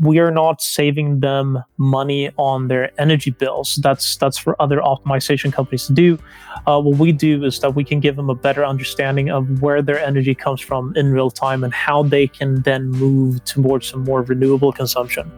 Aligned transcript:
we 0.00 0.18
are 0.18 0.30
not 0.30 0.62
saving 0.62 1.20
them 1.20 1.62
money 1.76 2.30
on 2.38 2.68
their 2.68 2.90
energy 2.98 3.30
bills. 3.30 3.76
That's 3.82 4.16
that's 4.16 4.38
for 4.38 4.60
other 4.60 4.78
optimization 4.78 5.52
companies 5.52 5.86
to 5.86 5.92
do. 5.92 6.18
Uh, 6.66 6.80
what 6.80 6.98
we 6.98 7.12
do 7.12 7.44
is 7.44 7.60
that 7.60 7.74
we 7.74 7.84
can 7.84 8.00
give 8.00 8.16
them 8.16 8.30
a 8.30 8.34
better 8.34 8.64
understanding 8.64 9.30
of 9.30 9.60
where 9.60 9.82
their 9.82 10.00
energy 10.00 10.34
comes 10.34 10.60
from 10.60 10.96
in 10.96 11.12
real 11.12 11.30
time 11.30 11.62
and 11.62 11.74
how 11.74 12.02
they 12.02 12.26
can 12.26 12.62
then 12.62 12.88
move 12.88 13.44
towards 13.44 13.88
some 13.88 14.02
more 14.04 14.22
renewable 14.22 14.72
consumption. 14.72 15.30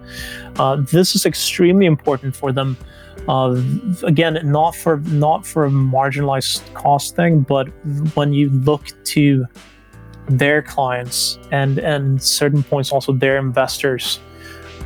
Uh, 0.56 0.76
this 0.76 1.16
is 1.16 1.26
extremely 1.26 1.86
important 1.86 2.34
for 2.36 2.52
them. 2.52 2.76
Uh, 3.29 3.60
again, 4.04 4.38
not 4.44 4.76
for 4.76 4.98
not 4.98 5.44
for 5.44 5.64
a 5.64 5.70
marginalized 5.70 6.72
cost 6.74 7.16
thing, 7.16 7.40
but 7.40 7.68
when 8.14 8.32
you 8.32 8.48
look 8.50 8.86
to 9.04 9.44
their 10.29 10.62
clients 10.62 11.38
and 11.50 11.79
and 11.79 12.22
certain 12.22 12.62
points 12.62 12.92
also 12.92 13.12
their 13.12 13.38
investors 13.38 14.20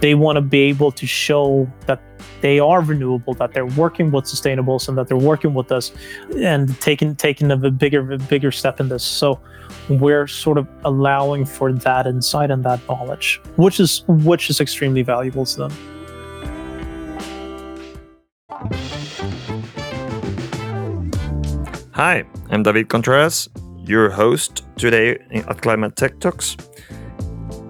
they 0.01 0.15
want 0.15 0.37
to 0.37 0.41
be 0.41 0.61
able 0.61 0.93
to 0.93 1.07
show 1.07 1.71
that 1.87 2.01
they 2.41 2.59
are 2.59 2.81
renewable 2.81 3.35
that 3.35 3.53
they're 3.53 3.67
working 3.67 4.11
with 4.11 4.25
sustainables 4.25 4.89
and 4.89 4.97
that 4.99 5.09
they're 5.09 5.17
working 5.17 5.55
with 5.55 5.73
us 5.73 5.93
and 6.37 6.79
taking 6.81 7.15
taking 7.17 7.51
a 7.51 7.57
bigger 7.57 8.13
a 8.13 8.19
bigger 8.19 8.51
step 8.51 8.81
in 8.81 8.89
this 8.89 9.03
so 9.03 9.41
we're 9.89 10.27
sort 10.27 10.59
of 10.59 10.67
allowing 10.85 11.45
for 11.45 11.73
that 11.73 12.07
insight 12.07 12.51
and 12.51 12.65
that 12.65 12.81
knowledge 12.89 13.41
which 13.57 13.81
is 13.81 14.03
which 14.09 14.51
is 14.51 14.61
extremely 14.61 15.03
valuable 15.03 15.45
to 15.45 15.59
them 15.59 15.73
Hi, 21.93 22.25
I'm 22.51 22.63
David 22.63 22.91
Contreras, 22.91 23.49
your 23.79 24.11
host 24.11 24.67
today 24.77 25.19
at 25.33 25.63
Climate 25.63 25.97
Tech 25.97 26.21
Talks. 26.21 26.55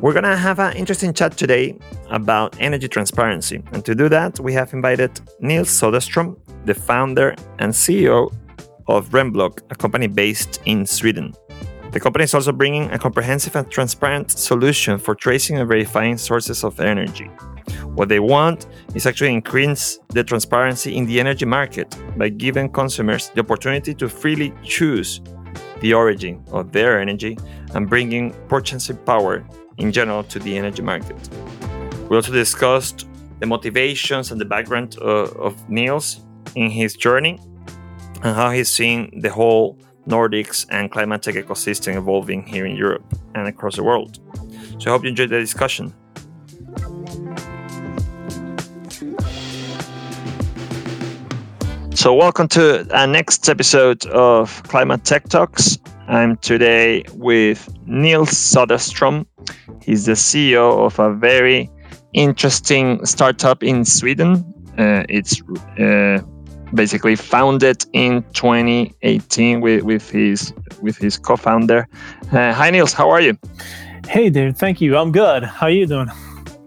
We're 0.07 0.13
going 0.13 0.23
to 0.23 0.37
have 0.37 0.61
an 0.61 0.77
interesting 0.77 1.13
chat 1.13 1.37
today 1.37 1.77
about 2.11 2.55
energy 2.61 2.87
transparency. 2.87 3.61
And 3.73 3.85
to 3.85 3.93
do 3.93 4.09
that, 4.09 4.39
we 4.39 4.53
have 4.53 4.73
invited 4.73 5.21
Niels 5.41 5.69
Soderstrom, 5.69 6.37
the 6.65 6.75
founder 6.75 7.35
and 7.59 7.73
CEO 7.73 8.33
of 8.87 9.09
Remblock, 9.09 9.63
a 9.69 9.75
company 9.75 10.07
based 10.07 10.61
in 10.65 10.87
Sweden. 10.87 11.35
The 11.91 11.99
company 11.99 12.23
is 12.23 12.35
also 12.35 12.53
bringing 12.53 12.89
a 12.93 13.01
comprehensive 13.01 13.57
and 13.57 13.69
transparent 13.69 14.31
solution 14.31 14.97
for 14.97 15.17
tracing 15.17 15.59
and 15.59 15.69
verifying 15.69 16.19
sources 16.19 16.63
of 16.63 16.79
energy. 16.79 17.29
What 17.97 18.09
they 18.09 18.21
want 18.21 18.69
is 18.95 19.07
actually 19.07 19.33
increase 19.33 19.99
the 20.11 20.23
transparency 20.23 20.97
in 20.97 21.07
the 21.07 21.19
energy 21.19 21.47
market 21.47 21.97
by 22.17 22.29
giving 22.29 22.69
consumers 22.69 23.31
the 23.31 23.41
opportunity 23.41 23.93
to 23.95 24.09
freely 24.09 24.55
choose 24.63 25.21
the 25.81 25.95
origin 25.95 26.45
of 26.53 26.71
their 26.71 27.01
energy 27.01 27.37
and 27.75 27.91
bringing 27.91 28.33
purchasing 28.47 28.99
power 28.99 29.45
in 29.79 29.93
general 29.93 30.25
to 30.25 30.39
the 30.39 30.57
energy 30.57 30.83
market. 30.83 31.17
We 32.09 32.17
also 32.17 32.33
discussed 32.33 33.07
the 33.41 33.47
motivations 33.47 34.31
and 34.31 34.41
the 34.41 34.45
background 34.45 34.97
uh, 35.01 35.29
of 35.47 35.69
Niels 35.69 36.25
in 36.55 36.71
his 36.71 36.95
journey 36.95 37.39
and 38.23 38.35
how 38.35 38.51
he's 38.51 38.71
seen 38.71 39.21
the 39.21 39.31
whole 39.31 39.79
Nordics 40.09 40.67
and 40.71 40.91
climate 40.91 41.23
tech 41.23 41.35
ecosystem 41.35 41.97
evolving 41.97 42.47
here 42.47 42.65
in 42.65 42.77
Europe 42.77 43.05
and 43.35 43.49
across 43.49 43.77
the 43.77 43.83
world. 43.83 44.21
So 44.79 44.91
I 44.91 44.93
hope 44.93 45.03
you 45.03 45.11
enjoyed 45.11 45.31
the 45.31 45.41
discussion. 45.41 45.93
So, 51.97 52.15
welcome 52.15 52.47
to 52.49 52.87
our 52.97 53.07
next 53.07 53.49
episode 53.49 54.05
of 54.07 54.63
Climate 54.65 55.03
Tech 55.05 55.29
Talks. 55.29 55.79
I'm 56.09 56.37
today 56.37 57.05
with 57.15 57.69
Niels 57.87 58.31
Soderstrom. 58.31 59.27
He's 59.83 60.07
the 60.07 60.13
CEO 60.13 60.87
of 60.87 60.99
a 60.99 61.13
very 61.13 61.71
interesting 62.13 63.05
startup 63.05 63.63
in 63.63 63.85
Sweden. 63.85 64.45
Uh, 64.79 65.05
it's 65.09 65.43
uh, 65.81 66.21
basically 66.75 67.17
founded 67.17 67.85
in 67.93 68.23
2018 68.35 69.61
with, 69.61 69.83
with 69.83 70.09
his 70.11 70.53
with 70.81 70.97
his 70.97 71.19
co-founder. 71.19 71.89
Uh, 72.33 72.53
hi, 72.53 72.71
Niels. 72.71 72.93
How 72.93 73.11
are 73.11 73.21
you? 73.21 73.37
Hey, 74.09 74.31
dude. 74.31 74.57
Thank 74.57 74.81
you. 74.81 74.97
I'm 74.97 75.11
good. 75.11 75.43
How 75.43 75.67
are 75.67 75.71
you 75.71 75.87
doing? 75.87 76.09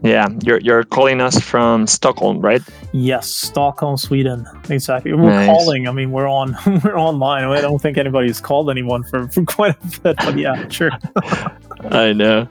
Yeah, 0.02 0.30
you're 0.44 0.60
you're 0.60 0.84
calling 0.84 1.20
us 1.20 1.40
from 1.40 1.86
Stockholm, 1.86 2.40
right? 2.40 2.62
Yes, 2.94 3.30
Stockholm, 3.30 3.98
Sweden. 3.98 4.48
Exactly. 4.70 5.14
We're 5.14 5.30
nice. 5.30 5.48
calling. 5.48 5.88
I 5.88 5.92
mean, 5.92 6.12
we're 6.12 6.30
on 6.30 6.56
we're 6.84 6.98
online. 6.98 7.44
I 7.44 7.62
don't 7.62 7.82
think 7.82 7.98
anybody's 7.98 8.40
called 8.40 8.70
anyone 8.70 9.04
for, 9.04 9.28
for 9.28 9.44
quite 9.44 9.76
a 9.76 10.00
bit, 10.02 10.18
but 10.18 10.38
yeah, 10.38 10.68
sure. 10.70 10.92
I 11.92 12.14
know. 12.14 12.48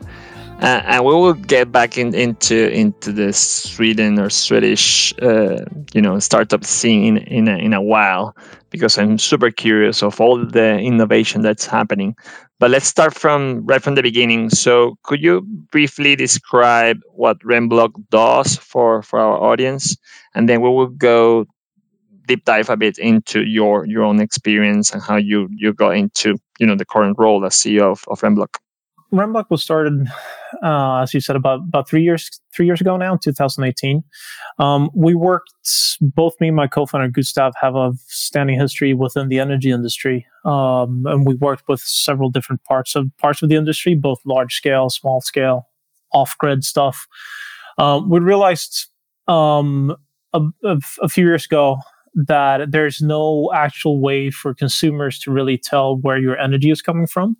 Uh, 0.61 0.83
and 0.87 1.05
we 1.05 1.15
will 1.15 1.35
get 1.35 1.71
back 1.71 1.97
in, 1.97 2.13
into 2.15 2.71
into 2.71 3.13
the 3.13 3.33
Sweden 3.33 4.19
or 4.19 4.29
Swedish, 4.29 5.15
uh, 5.23 5.65
you 5.95 6.03
know, 6.03 6.19
startup 6.19 6.65
scene 6.65 7.17
in 7.17 7.47
in 7.47 7.49
a, 7.49 7.57
in 7.57 7.73
a 7.73 7.81
while 7.81 8.37
because 8.71 8.99
I'm 8.99 9.19
super 9.19 9.51
curious 9.51 10.03
of 10.03 10.21
all 10.21 10.45
the 10.45 10.79
innovation 10.79 11.43
that's 11.43 11.67
happening. 11.67 12.17
But 12.59 12.71
let's 12.71 12.87
start 12.87 13.15
from 13.15 13.65
right 13.67 13.83
from 13.83 13.95
the 13.95 14.03
beginning. 14.03 14.51
So, 14.51 14.97
could 15.05 15.23
you 15.23 15.43
briefly 15.71 16.17
describe 16.17 17.01
what 17.13 17.39
Remblock 17.41 17.93
does 18.11 18.57
for 18.57 19.03
for 19.03 19.21
our 19.21 19.37
audience, 19.41 19.97
and 20.35 20.49
then 20.49 20.61
we 20.61 20.69
will 20.69 20.89
go 20.89 21.47
deep 22.27 22.45
dive 22.45 22.69
a 22.69 22.77
bit 22.77 22.99
into 22.99 23.43
your 23.45 23.87
your 23.87 24.05
own 24.05 24.21
experience 24.21 24.93
and 24.93 25.03
how 25.03 25.17
you 25.17 25.49
you 25.57 25.73
got 25.73 25.97
into 25.97 26.37
you 26.59 26.67
know 26.67 26.77
the 26.77 26.85
current 26.85 27.17
role 27.19 27.45
as 27.45 27.55
CEO 27.55 27.93
of, 27.93 28.05
of 28.09 28.21
Remblock. 28.21 28.59
Remblock 29.13 29.47
was 29.49 29.63
started, 29.63 30.07
uh, 30.63 30.99
as 30.99 31.15
you 31.15 31.21
said, 31.21 31.37
about 31.37 31.61
about 31.61 31.89
three 31.89 32.03
years 32.03 32.31
three 32.55 32.67
years 32.67 32.81
ago 32.81 32.97
now, 32.97 33.17
2018. 33.17 34.05
Um, 34.59 34.91
we 34.95 35.15
worked 35.15 35.53
both 36.01 36.35
me 36.41 36.49
and 36.49 36.57
my 36.57 36.67
co-founder 36.67 37.09
Gustav 37.09 37.55
have 37.61 37.75
a 37.75 37.93
standing 38.07 38.59
history 38.59 38.93
within 38.93 39.29
the 39.29 39.39
energy 39.39 39.71
industry, 39.71 40.27
um, 40.45 41.05
and 41.07 41.27
we 41.27 41.35
worked 41.35 41.69
with 41.69 41.81
several 41.81 42.29
different 42.29 42.63
parts 42.65 42.95
of 42.95 43.11
parts 43.17 43.43
of 43.43 43.49
the 43.49 43.57
industry, 43.57 43.95
both 43.95 44.21
large 44.27 44.55
scale, 44.55 44.91
small 44.91 45.23
scale, 45.23 45.69
off 46.13 46.37
grid 46.39 46.63
stuff. 46.63 47.07
Um, 47.79 48.11
we 48.11 48.19
realized 48.21 48.89
um, 49.27 49.97
a, 50.35 50.43
a, 50.65 50.79
a 51.03 51.09
few 51.09 51.25
years 51.25 51.47
ago 51.47 51.79
that 52.15 52.73
there's 52.73 53.01
no 53.01 53.51
actual 53.55 54.01
way 54.01 54.31
for 54.31 54.55
consumers 54.55 55.19
to 55.21 55.31
really 55.31 55.57
tell 55.57 55.97
where 55.97 56.19
your 56.19 56.39
energy 56.39 56.71
is 56.71 56.83
coming 56.83 57.07
from. 57.07 57.37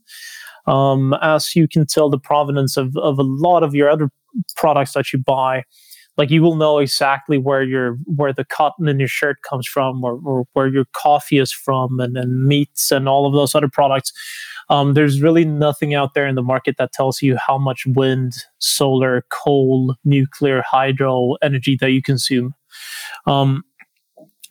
Um, 0.69 1.15
as 1.23 1.57
you 1.57 1.67
can 1.67 1.87
tell 1.87 2.11
the 2.11 2.19
provenance 2.19 2.77
of, 2.77 2.97
of 2.99 3.19
a 3.19 3.23
lot 3.23 3.63
of 3.63 3.75
your 3.75 3.89
other 3.89 4.11
products 4.55 4.93
that 4.93 5.13
you 5.13 5.19
buy, 5.19 5.65
like 6.19 6.31
you 6.31 6.43
will 6.43 6.57
know 6.57 6.79
exactly 6.79 7.39
where 7.39 7.63
your 7.63 7.95
where 8.05 8.33
the 8.33 8.45
cotton 8.45 8.89
in 8.89 8.99
your 8.99 9.09
shirt 9.09 9.39
comes 9.49 9.67
from 9.67 10.05
or, 10.05 10.21
or 10.25 10.45
where 10.53 10.67
your 10.67 10.85
coffee 10.93 11.39
is 11.39 11.53
from 11.53 12.01
and, 12.01 12.47
meats 12.47 12.91
and 12.91 13.09
all 13.09 13.25
of 13.25 13.33
those 13.33 13.55
other 13.55 13.69
products. 13.69 14.13
Um, 14.69 14.93
there's 14.93 15.23
really 15.23 15.47
nothing 15.47 15.95
out 15.95 16.13
there 16.13 16.27
in 16.27 16.35
the 16.35 16.43
market 16.43 16.77
that 16.77 16.93
tells 16.93 17.23
you 17.23 17.39
how 17.39 17.57
much 17.57 17.87
wind, 17.87 18.33
solar, 18.59 19.25
coal, 19.31 19.95
nuclear, 20.05 20.63
hydro 20.69 21.37
energy 21.41 21.79
that 21.81 21.93
you 21.93 22.03
consume. 22.03 22.55
Um, 23.27 23.63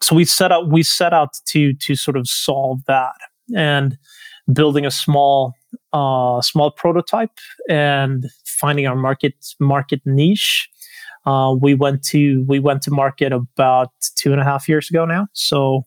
so 0.01 0.15
we 0.15 0.25
set 0.25 0.51
out 0.51 0.71
we 0.71 0.83
set 0.83 1.13
out 1.13 1.33
to 1.47 1.73
to 1.73 1.95
sort 1.95 2.17
of 2.17 2.27
solve 2.27 2.79
that 2.87 3.13
and 3.55 3.97
building 4.51 4.85
a 4.85 4.91
small 4.91 5.53
uh, 5.93 6.41
small 6.41 6.71
prototype 6.71 7.31
and 7.69 8.27
finding 8.45 8.87
our 8.87 8.95
market 8.95 9.33
market 9.59 10.01
niche. 10.05 10.69
Uh, 11.25 11.53
we 11.53 11.73
went 11.73 12.03
to 12.03 12.45
we 12.47 12.59
went 12.59 12.81
to 12.81 12.91
market 12.91 13.33
about 13.33 13.89
two 14.15 14.31
and 14.31 14.41
a 14.41 14.43
half 14.43 14.69
years 14.69 14.89
ago 14.89 15.05
now. 15.05 15.27
So 15.33 15.83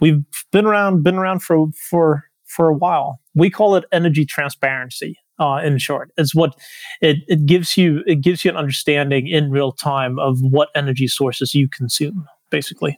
we've 0.00 0.22
been 0.52 0.66
around 0.66 1.02
been 1.02 1.16
around 1.16 1.42
for 1.42 1.68
for 1.90 2.24
for 2.44 2.68
a 2.68 2.74
while. 2.74 3.20
We 3.34 3.50
call 3.50 3.76
it 3.76 3.84
energy 3.92 4.24
transparency. 4.24 5.18
Uh, 5.40 5.60
in 5.64 5.78
short, 5.78 6.12
it's 6.16 6.32
what 6.32 6.54
it, 7.00 7.16
it 7.26 7.44
gives 7.44 7.76
you. 7.76 8.04
It 8.06 8.20
gives 8.20 8.44
you 8.44 8.52
an 8.52 8.56
understanding 8.56 9.26
in 9.26 9.50
real 9.50 9.72
time 9.72 10.16
of 10.20 10.38
what 10.40 10.68
energy 10.76 11.08
sources 11.08 11.56
you 11.56 11.68
consume, 11.68 12.24
basically. 12.50 12.96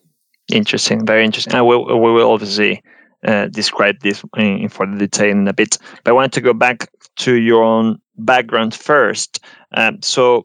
Interesting, 0.53 1.07
very 1.07 1.25
interesting. 1.25 1.55
And 1.55 1.67
we, 1.67 1.77
we 1.77 2.13
will 2.13 2.31
obviously 2.31 2.83
uh, 3.27 3.47
describe 3.49 4.01
this 4.01 4.25
in, 4.37 4.59
in 4.59 4.69
further 4.69 4.97
detail 4.97 5.31
in 5.31 5.49
a 5.49 5.53
bit. 5.53 5.79
But 6.05 6.11
I 6.11 6.15
wanted 6.15 6.33
to 6.33 6.41
go 6.41 6.53
back 6.53 6.91
to 7.17 7.35
your 7.35 7.63
own 7.63 7.99
background 8.17 8.75
first. 8.75 9.41
Um, 9.73 10.01
so 10.03 10.45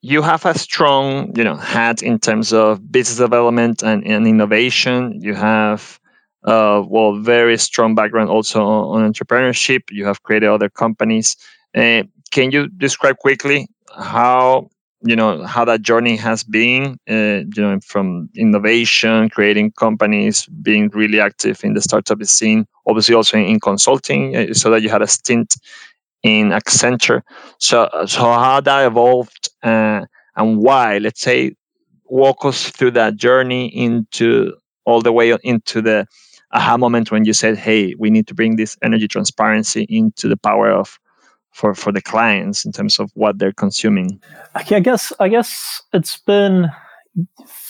you 0.00 0.22
have 0.22 0.46
a 0.46 0.56
strong, 0.56 1.36
you 1.36 1.44
know, 1.44 1.56
hat 1.56 2.02
in 2.02 2.18
terms 2.18 2.52
of 2.52 2.90
business 2.90 3.18
development 3.18 3.82
and, 3.82 4.06
and 4.06 4.26
innovation. 4.26 5.20
You 5.20 5.34
have, 5.34 6.00
uh, 6.44 6.82
well, 6.86 7.16
very 7.16 7.58
strong 7.58 7.94
background 7.94 8.30
also 8.30 8.62
on, 8.62 9.02
on 9.02 9.12
entrepreneurship. 9.12 9.90
You 9.90 10.06
have 10.06 10.22
created 10.22 10.48
other 10.48 10.68
companies. 10.68 11.36
Uh, 11.74 12.04
can 12.30 12.50
you 12.52 12.68
describe 12.68 13.18
quickly 13.18 13.68
how 13.96 14.70
you 15.02 15.14
know 15.14 15.44
how 15.44 15.64
that 15.64 15.82
journey 15.82 16.16
has 16.16 16.42
been 16.42 16.98
uh, 17.08 17.44
you 17.54 17.62
know 17.62 17.78
from 17.84 18.28
innovation 18.34 19.28
creating 19.28 19.70
companies 19.72 20.46
being 20.62 20.88
really 20.88 21.20
active 21.20 21.62
in 21.62 21.74
the 21.74 21.80
startup 21.80 22.22
scene 22.24 22.66
obviously 22.86 23.14
also 23.14 23.38
in, 23.38 23.44
in 23.44 23.60
consulting 23.60 24.36
uh, 24.36 24.52
so 24.52 24.70
that 24.70 24.82
you 24.82 24.88
had 24.88 25.02
a 25.02 25.06
stint 25.06 25.56
in 26.24 26.48
accenture 26.48 27.22
so 27.58 27.88
so 28.06 28.22
how 28.22 28.60
that 28.60 28.86
evolved 28.86 29.50
uh, 29.62 30.04
and 30.38 30.58
why? 30.58 30.98
Let's 30.98 31.20
say, 31.20 31.54
walk 32.04 32.44
us 32.44 32.70
through 32.70 32.92
that 32.92 33.16
journey 33.16 33.66
into 33.66 34.54
all 34.86 35.02
the 35.02 35.12
way 35.12 35.36
into 35.42 35.82
the 35.82 36.06
aha 36.52 36.78
moment 36.78 37.10
when 37.10 37.24
you 37.24 37.32
said, 37.32 37.58
"Hey, 37.58 37.94
we 37.98 38.08
need 38.08 38.26
to 38.28 38.34
bring 38.34 38.56
this 38.56 38.76
energy 38.82 39.08
transparency 39.08 39.82
into 39.90 40.28
the 40.28 40.36
power 40.36 40.70
of 40.70 40.98
for 41.58 41.74
for 41.74 41.92
the 41.92 42.02
clients 42.02 42.64
in 42.64 42.72
terms 42.72 42.98
of 42.98 43.10
what 43.14 43.38
they're 43.38 43.52
consuming." 43.52 44.20
I 44.54 44.80
guess 44.80 45.12
I 45.20 45.28
guess 45.28 45.82
it's 45.92 46.16
been 46.18 46.70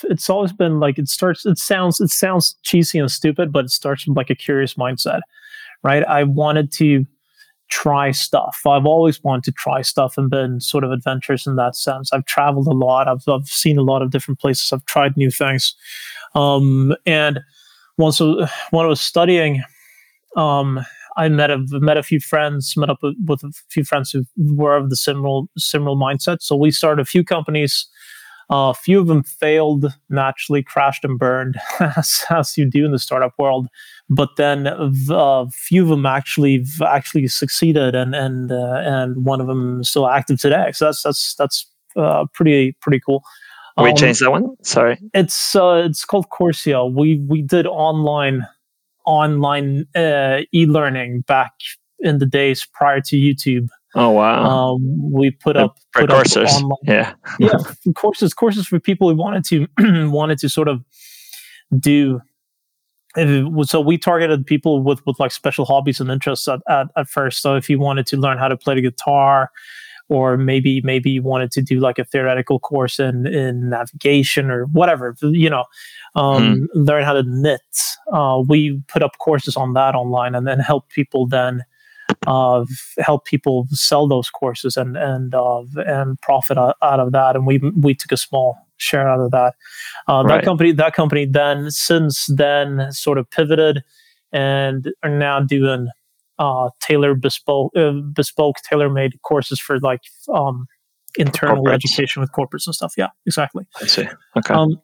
it's 0.04 0.28
always 0.28 0.52
been 0.52 0.78
like 0.78 0.98
it 0.98 1.08
starts 1.08 1.46
it 1.46 1.58
sounds 1.58 2.00
it 2.00 2.10
sounds 2.10 2.56
cheesy 2.62 2.98
and 2.98 3.10
stupid 3.10 3.50
but 3.50 3.64
it 3.64 3.70
starts 3.70 4.06
with 4.06 4.14
like 4.14 4.28
a 4.28 4.34
curious 4.34 4.74
mindset 4.74 5.20
right? 5.82 6.04
I 6.04 6.24
wanted 6.24 6.72
to 6.72 7.04
try 7.68 8.10
stuff. 8.12 8.60
I've 8.66 8.86
always 8.86 9.22
wanted 9.22 9.44
to 9.44 9.52
try 9.52 9.82
stuff 9.82 10.16
and 10.16 10.30
been 10.30 10.60
sort 10.60 10.84
of 10.84 10.90
adventurous 10.90 11.46
in 11.46 11.56
that 11.56 11.76
sense. 11.76 12.12
I've 12.12 12.24
traveled 12.24 12.66
a 12.66 12.72
lot. 12.72 13.08
I've, 13.08 13.28
I've 13.28 13.46
seen 13.46 13.78
a 13.78 13.82
lot 13.82 14.02
of 14.02 14.10
different 14.10 14.40
places. 14.40 14.72
I've 14.72 14.84
tried 14.86 15.16
new 15.16 15.30
things. 15.30 15.74
Um, 16.34 16.94
and 17.04 17.40
once 17.98 18.20
when 18.20 18.48
i 18.72 18.86
was 18.86 19.00
studying 19.00 19.62
um, 20.36 20.80
I 21.18 21.28
met 21.28 21.50
a 21.50 21.58
met 21.72 21.98
a 21.98 22.02
few 22.02 22.20
friends, 22.20 22.74
met 22.76 22.88
up 22.88 23.00
with, 23.02 23.42
a 23.42 23.52
few 23.68 23.84
friends 23.84 24.10
who 24.10 24.24
were 24.36 24.76
of 24.76 24.88
the 24.88 24.96
similar 24.96 25.42
similar 25.58 25.96
mindset. 25.96 26.38
So 26.40 26.56
we 26.56 26.70
started 26.70 27.02
a 27.02 27.04
few 27.04 27.24
companies 27.24 27.88
a 28.50 28.72
few 28.72 28.98
of 28.98 29.06
them 29.06 29.22
failed, 29.22 29.92
naturally 30.08 30.62
crashed 30.62 31.04
and 31.04 31.18
burned, 31.18 31.58
as, 31.80 32.24
as 32.30 32.56
you 32.56 32.64
do 32.64 32.84
in 32.84 32.92
the 32.92 32.98
startup 32.98 33.34
world. 33.38 33.68
But 34.08 34.30
then 34.36 34.66
a 34.66 34.90
uh, 35.10 35.46
few 35.52 35.82
of 35.82 35.88
them 35.90 36.06
actually 36.06 36.64
actually 36.84 37.28
succeeded, 37.28 37.94
and 37.94 38.14
and 38.14 38.50
uh, 38.50 38.80
and 38.84 39.24
one 39.24 39.40
of 39.40 39.48
them 39.48 39.80
is 39.80 39.90
still 39.90 40.08
active 40.08 40.40
today. 40.40 40.72
So 40.72 40.86
that's 40.86 41.02
that's 41.02 41.34
that's 41.34 41.66
uh, 41.94 42.24
pretty 42.32 42.72
pretty 42.80 43.00
cool. 43.04 43.22
we 43.76 43.90
um, 43.90 43.96
changed 43.96 44.22
that 44.22 44.30
one. 44.30 44.46
Sorry, 44.62 44.98
it's 45.12 45.54
uh, 45.54 45.82
it's 45.84 46.06
called 46.06 46.30
Courseo. 46.30 46.90
We 46.90 47.18
we 47.28 47.42
did 47.42 47.66
online 47.66 48.46
online 49.08 49.86
uh, 49.96 50.40
e-learning 50.52 51.22
back 51.22 51.52
in 52.00 52.18
the 52.18 52.26
days 52.26 52.66
prior 52.74 53.00
to 53.00 53.16
YouTube. 53.16 53.68
Oh 53.94 54.10
wow! 54.10 54.74
Um, 54.74 55.12
we 55.12 55.30
put 55.30 55.56
up 55.56 55.78
put 55.94 56.10
courses. 56.10 56.54
Up 56.54 56.62
online, 56.62 56.78
yeah, 56.84 57.14
yeah, 57.38 57.58
courses, 57.96 58.34
courses 58.34 58.66
for 58.66 58.78
people 58.78 59.08
who 59.08 59.16
wanted 59.16 59.44
to 59.46 59.66
wanted 60.10 60.38
to 60.38 60.48
sort 60.48 60.68
of 60.68 60.84
do. 61.78 62.20
So 63.62 63.80
we 63.80 63.96
targeted 63.96 64.46
people 64.46 64.82
with 64.82 65.04
with 65.06 65.18
like 65.18 65.32
special 65.32 65.64
hobbies 65.64 66.00
and 66.00 66.10
interests 66.10 66.46
at, 66.46 66.60
at, 66.68 66.88
at 66.96 67.08
first. 67.08 67.40
So 67.40 67.56
if 67.56 67.70
you 67.70 67.80
wanted 67.80 68.06
to 68.08 68.18
learn 68.18 68.36
how 68.36 68.48
to 68.48 68.56
play 68.56 68.74
the 68.74 68.82
guitar, 68.82 69.50
or 70.08 70.36
maybe 70.36 70.80
maybe 70.82 71.10
you 71.10 71.22
wanted 71.22 71.50
to 71.52 71.62
do 71.62 71.80
like 71.80 71.98
a 71.98 72.04
theoretical 72.04 72.58
course 72.58 72.98
in 72.98 73.26
in 73.26 73.70
navigation 73.70 74.50
or 74.50 74.64
whatever, 74.66 75.14
you 75.22 75.50
know, 75.50 75.64
um, 76.14 76.54
hmm. 76.54 76.64
learn 76.74 77.04
how 77.04 77.12
to 77.12 77.22
knit. 77.22 77.60
Uh, 78.12 78.42
we 78.46 78.80
put 78.88 79.02
up 79.02 79.18
courses 79.18 79.56
on 79.56 79.74
that 79.74 79.94
online 79.94 80.34
and 80.34 80.46
then 80.46 80.58
help 80.58 80.88
people 80.88 81.26
then 81.26 81.64
uh, 82.26 82.64
help 82.98 83.24
people 83.24 83.66
sell 83.70 84.08
those 84.08 84.30
courses 84.30 84.76
and 84.76 84.96
and 84.96 85.34
uh, 85.34 85.62
and 85.86 86.20
profit 86.20 86.58
out, 86.58 86.76
of 86.82 87.12
that. 87.12 87.36
And 87.36 87.46
we 87.46 87.58
we 87.58 87.94
took 87.94 88.12
a 88.12 88.16
small 88.16 88.56
share 88.78 89.08
out 89.08 89.20
of 89.20 89.30
that. 89.30 89.54
Uh, 90.08 90.22
right. 90.24 90.36
That 90.36 90.44
company 90.44 90.72
that 90.72 90.94
company 90.94 91.26
then 91.26 91.70
since 91.70 92.26
then 92.26 92.90
sort 92.92 93.18
of 93.18 93.30
pivoted 93.30 93.82
and 94.32 94.92
are 95.02 95.10
now 95.10 95.40
doing 95.40 95.88
uh, 96.38 96.70
tailor 96.80 97.14
bespoke 97.14 97.76
uh, 97.76 97.92
bespoke 98.12 98.56
tailor 98.68 98.88
made 98.88 99.20
courses 99.22 99.60
for 99.60 99.78
like 99.80 100.00
um, 100.32 100.66
internal 101.18 101.68
education 101.68 102.20
with 102.20 102.32
corporates 102.32 102.66
and 102.66 102.74
stuff. 102.74 102.94
Yeah, 102.96 103.08
exactly. 103.26 103.66
I 103.80 103.86
see. 103.86 104.06
Okay. 104.36 104.54
Um, 104.54 104.80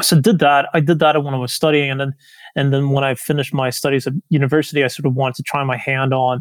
so 0.00 0.20
did 0.20 0.40
that. 0.40 0.68
I 0.74 0.80
did 0.80 0.98
that 0.98 1.22
when 1.22 1.34
I 1.34 1.38
was 1.38 1.52
studying, 1.52 1.90
and 1.90 2.00
then 2.00 2.14
and 2.56 2.72
then 2.72 2.90
when 2.90 3.04
I 3.04 3.14
finished 3.14 3.54
my 3.54 3.70
studies 3.70 4.06
at 4.06 4.14
university, 4.28 4.82
I 4.82 4.88
sort 4.88 5.06
of 5.06 5.14
wanted 5.14 5.36
to 5.36 5.42
try 5.42 5.62
my 5.64 5.76
hand 5.76 6.12
on 6.12 6.40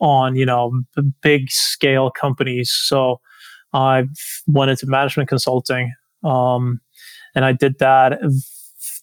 on 0.00 0.36
you 0.36 0.46
know 0.46 0.82
big 1.22 1.50
scale 1.50 2.10
companies. 2.10 2.70
So 2.70 3.20
I 3.72 4.04
went 4.46 4.70
into 4.70 4.86
management 4.86 5.28
consulting, 5.28 5.92
um, 6.22 6.80
and 7.34 7.44
I 7.44 7.52
did 7.52 7.78
that 7.80 8.20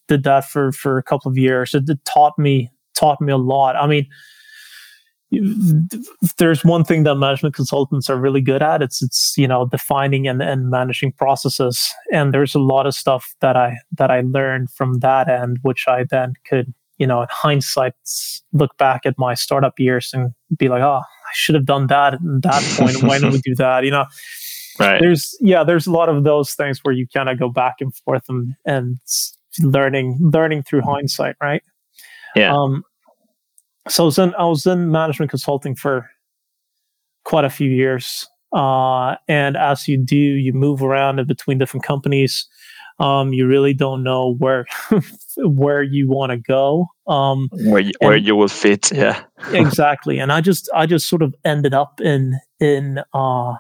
did 0.08 0.24
that 0.24 0.46
for 0.46 0.72
for 0.72 0.98
a 0.98 1.04
couple 1.04 1.30
of 1.30 1.38
years. 1.38 1.74
It, 1.74 1.90
it 1.90 2.00
taught 2.06 2.38
me 2.38 2.70
taught 2.94 3.20
me 3.20 3.34
a 3.34 3.38
lot. 3.38 3.76
I 3.76 3.88
mean 3.88 4.08
there's 6.38 6.66
one 6.66 6.84
thing 6.84 7.04
that 7.04 7.16
management 7.16 7.56
consultants 7.56 8.10
are 8.10 8.18
really 8.18 8.42
good 8.42 8.62
at. 8.62 8.82
It's 8.82 9.02
it's 9.02 9.38
you 9.38 9.48
know 9.48 9.66
defining 9.66 10.28
and, 10.28 10.42
and 10.42 10.70
managing 10.70 11.14
processes. 11.14 11.94
And 12.12 12.34
there's 12.34 12.54
a 12.54 12.60
lot 12.60 12.86
of 12.86 12.94
stuff 12.94 13.34
that 13.40 13.56
i 13.56 13.78
that 13.94 14.12
i 14.12 14.22
learned 14.22 14.70
from 14.72 15.00
that 15.00 15.30
end 15.30 15.60
which 15.62 15.88
i 15.88 16.04
then 16.04 16.34
could 16.46 16.74
you 16.98 17.08
know 17.08 17.22
in 17.22 17.28
hindsight 17.32 17.94
look 18.52 18.78
back 18.78 19.06
at 19.06 19.18
my 19.18 19.34
startup 19.34 19.80
years 19.80 20.12
and 20.14 20.34
be 20.58 20.68
like 20.68 20.82
oh 20.82 21.02
i 21.02 21.32
should 21.34 21.56
have 21.56 21.66
done 21.66 21.88
that 21.88 22.16
at 22.16 22.20
that 22.42 22.76
point. 22.78 23.02
Why 23.04 23.18
didn't 23.18 23.34
we 23.34 23.42
do 23.42 23.56
that? 23.56 23.86
You 23.86 23.92
know 23.92 24.06
right. 24.80 25.00
there's 25.00 25.38
yeah 25.40 25.64
there's 25.64 25.88
a 25.88 25.92
lot 25.92 26.10
of 26.10 26.24
those 26.24 26.54
things 26.54 26.80
where 26.84 26.94
you 26.94 27.08
kind 27.08 27.30
of 27.30 27.40
go 27.40 27.50
back 27.50 27.76
and 27.80 27.96
forth 27.96 28.26
and 28.28 28.54
and 28.66 28.98
learning 29.62 30.18
learning 30.20 30.64
through 30.64 30.82
hindsight 30.82 31.36
right? 31.42 31.64
Yeah. 32.36 32.54
Um 32.54 32.84
so 33.88 34.04
I 34.04 34.06
was 34.06 34.18
in 34.20 34.36
I 34.36 34.46
was 34.46 34.66
in 34.66 34.92
management 34.92 35.30
consulting 35.30 35.76
for 35.76 36.10
quite 37.24 37.46
a 37.46 37.50
few 37.50 37.70
years. 37.70 38.28
Uh, 38.54 39.16
and 39.28 39.56
as 39.56 39.88
you 39.88 39.98
do, 39.98 40.18
you 40.18 40.52
move 40.54 40.84
around 40.84 41.20
in 41.20 41.28
between 41.28 41.58
different 41.58 41.86
companies. 41.86 42.48
Um, 43.00 43.34
you 43.34 43.48
really 43.48 43.74
don't 43.74 44.04
know 44.04 44.36
where 44.36 44.66
where 45.38 45.82
you 45.82 46.08
want 46.08 46.32
to 46.32 46.38
go. 46.38 46.88
Um, 47.08 47.50
where 47.52 47.82
you, 47.82 47.92
where 48.00 48.18
you 48.18 48.36
will 48.36 48.48
fit, 48.48 48.92
yeah. 48.92 49.24
exactly. 49.54 50.20
And 50.20 50.32
I 50.32 50.42
just 50.42 50.70
I 50.76 50.86
just 50.86 51.08
sort 51.08 51.22
of 51.22 51.34
ended 51.44 51.74
up 51.74 52.00
in 52.02 52.40
in 52.60 53.02
uh, 53.14 53.56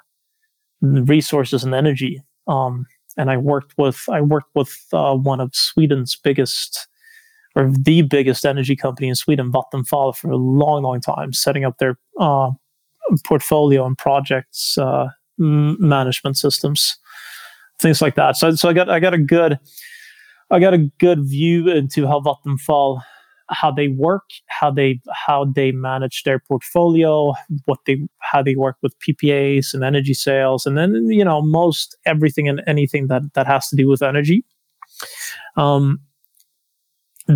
resources 0.81 1.63
and 1.63 1.73
energy. 1.73 2.21
Um, 2.47 2.85
and 3.17 3.31
I 3.31 3.37
worked 3.37 3.73
with 3.77 4.07
I 4.09 4.21
worked 4.21 4.53
with 4.53 4.77
uh, 4.93 5.15
one 5.15 5.39
of 5.39 5.55
Sweden's 5.55 6.15
biggest 6.15 6.87
or 7.55 7.71
the 7.71 8.01
biggest 8.01 8.45
energy 8.45 8.75
company 8.75 9.07
in 9.07 9.15
Sweden, 9.15 9.51
Vattenfall, 9.51 10.15
for 10.15 10.31
a 10.31 10.37
long, 10.37 10.83
long 10.83 11.01
time, 11.01 11.33
setting 11.33 11.65
up 11.65 11.77
their 11.77 11.97
uh, 12.19 12.51
portfolio 13.25 13.85
and 13.85 13.97
projects 13.97 14.77
uh, 14.77 15.07
management 15.37 16.37
systems, 16.37 16.97
things 17.79 18.01
like 18.01 18.15
that. 18.15 18.37
So, 18.37 18.51
so 18.51 18.69
I 18.69 18.73
got 18.73 18.89
I 18.89 18.99
got 18.99 19.13
a 19.13 19.17
good 19.17 19.59
I 20.49 20.59
got 20.59 20.73
a 20.73 20.89
good 20.99 21.23
view 21.23 21.69
into 21.69 22.07
how 22.07 22.21
Vattenfall 22.21 23.01
how 23.51 23.71
they 23.71 23.89
work, 23.89 24.23
how 24.47 24.71
they 24.71 24.99
how 25.13 25.45
they 25.45 25.71
manage 25.71 26.23
their 26.23 26.39
portfolio, 26.39 27.33
what 27.65 27.79
they 27.85 28.01
how 28.19 28.41
they 28.41 28.55
work 28.55 28.77
with 28.81 28.95
PPAs 28.99 29.73
and 29.73 29.83
energy 29.83 30.13
sales, 30.13 30.65
and 30.65 30.77
then 30.77 31.07
you 31.09 31.23
know 31.23 31.41
most 31.41 31.97
everything 32.05 32.47
and 32.47 32.61
anything 32.65 33.07
that 33.07 33.33
that 33.33 33.47
has 33.47 33.67
to 33.69 33.75
do 33.75 33.87
with 33.87 34.01
energy. 34.01 34.45
Um, 35.57 35.99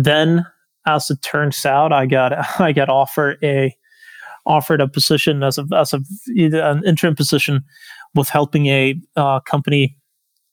then, 0.04 0.46
as 0.86 1.10
it 1.10 1.22
turns 1.22 1.64
out, 1.66 1.92
I 1.92 2.06
got 2.06 2.32
I 2.60 2.72
got 2.72 2.88
offered 2.88 3.38
a 3.42 3.74
offered 4.44 4.80
a 4.80 4.88
position 4.88 5.42
as 5.42 5.58
a 5.58 5.66
as 5.74 5.92
a 5.92 6.00
an 6.36 6.82
interim 6.86 7.14
position 7.14 7.64
with 8.14 8.28
helping 8.28 8.66
a 8.66 8.94
uh, 9.16 9.40
company 9.40 9.96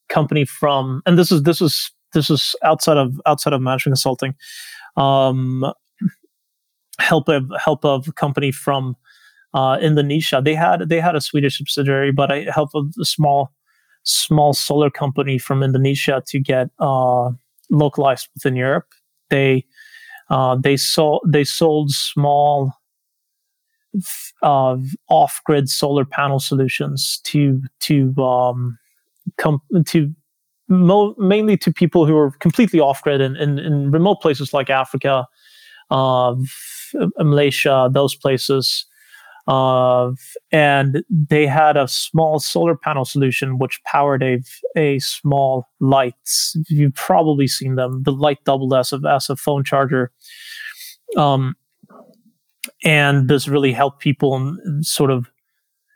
company 0.10 0.46
from 0.46 1.02
and 1.06 1.18
this 1.18 1.32
is 1.32 1.44
this 1.44 1.62
is 1.62 1.92
this 2.14 2.30
is 2.30 2.56
outside 2.64 2.98
of 2.98 3.20
outside 3.26 3.54
of 3.54 3.62
management 3.62 3.94
consulting 3.94 4.36
um 4.98 5.66
help 7.00 7.30
of 7.30 7.52
help 7.58 7.86
of 7.86 8.08
a 8.08 8.12
company 8.12 8.52
from 8.52 8.96
uh, 9.54 9.78
Indonesia. 9.82 10.42
They 10.44 10.56
had 10.56 10.90
they 10.90 11.00
had 11.00 11.16
a 11.16 11.22
Swedish 11.22 11.58
subsidiary, 11.58 12.12
but 12.12 12.32
I 12.32 12.48
helped 12.54 12.76
a 12.76 13.06
small 13.06 13.52
small 14.04 14.54
solar 14.54 14.90
company 14.90 15.38
from 15.38 15.64
Indonesia 15.64 16.22
to 16.28 16.40
get 16.40 16.70
uh, 16.80 17.32
localized 17.70 18.28
within 18.36 18.56
Europe 18.56 18.94
they 19.34 19.66
uh, 20.30 20.56
they 20.56 20.78
sold 20.78 21.22
they 21.28 21.44
sold 21.44 21.92
small 21.92 22.74
uh, 24.42 24.78
off-grid 25.10 25.70
solar 25.70 26.06
panel 26.06 26.40
solutions 26.40 27.20
to 27.24 27.62
to 27.80 28.14
um, 28.22 28.78
com- 29.38 29.62
to 29.86 30.14
mo- 30.68 31.16
mainly 31.18 31.58
to 31.58 31.74
people 31.74 32.06
who 32.06 32.16
are 32.16 32.32
completely 32.40 32.80
off-grid 32.80 33.22
in, 33.22 33.36
in, 33.36 33.60
in 33.60 33.92
remote 33.92 34.22
places 34.22 34.54
like 34.54 34.70
Africa, 34.70 35.26
uh, 35.92 36.36
Malaysia, 37.20 37.90
those 37.92 38.16
places. 38.16 38.86
Uh, 39.46 40.12
and 40.52 41.04
they 41.10 41.46
had 41.46 41.76
a 41.76 41.88
small 41.88 42.40
solar 42.40 42.78
panel 42.78 43.04
solution 43.04 43.58
which 43.58 43.82
powered 43.86 44.24
a, 44.24 44.40
a 44.78 45.00
small 45.00 45.68
light. 45.80 46.16
You've 46.70 46.96
probably 46.96 47.48
seen 47.48 47.76
them. 47.76 48.04
The 48.04 48.12
light 48.12 48.44
doubled 48.46 48.74
as 48.74 48.94
a, 48.94 49.02
as 49.10 49.30
a 49.30 49.36
phone 49.36 49.64
charger. 49.64 50.12
Um, 51.18 51.56
and 52.86 53.28
this 53.28 53.48
really 53.48 53.74
helped 53.74 54.00
people 54.00 54.58
sort 54.82 55.12
of 55.12 55.30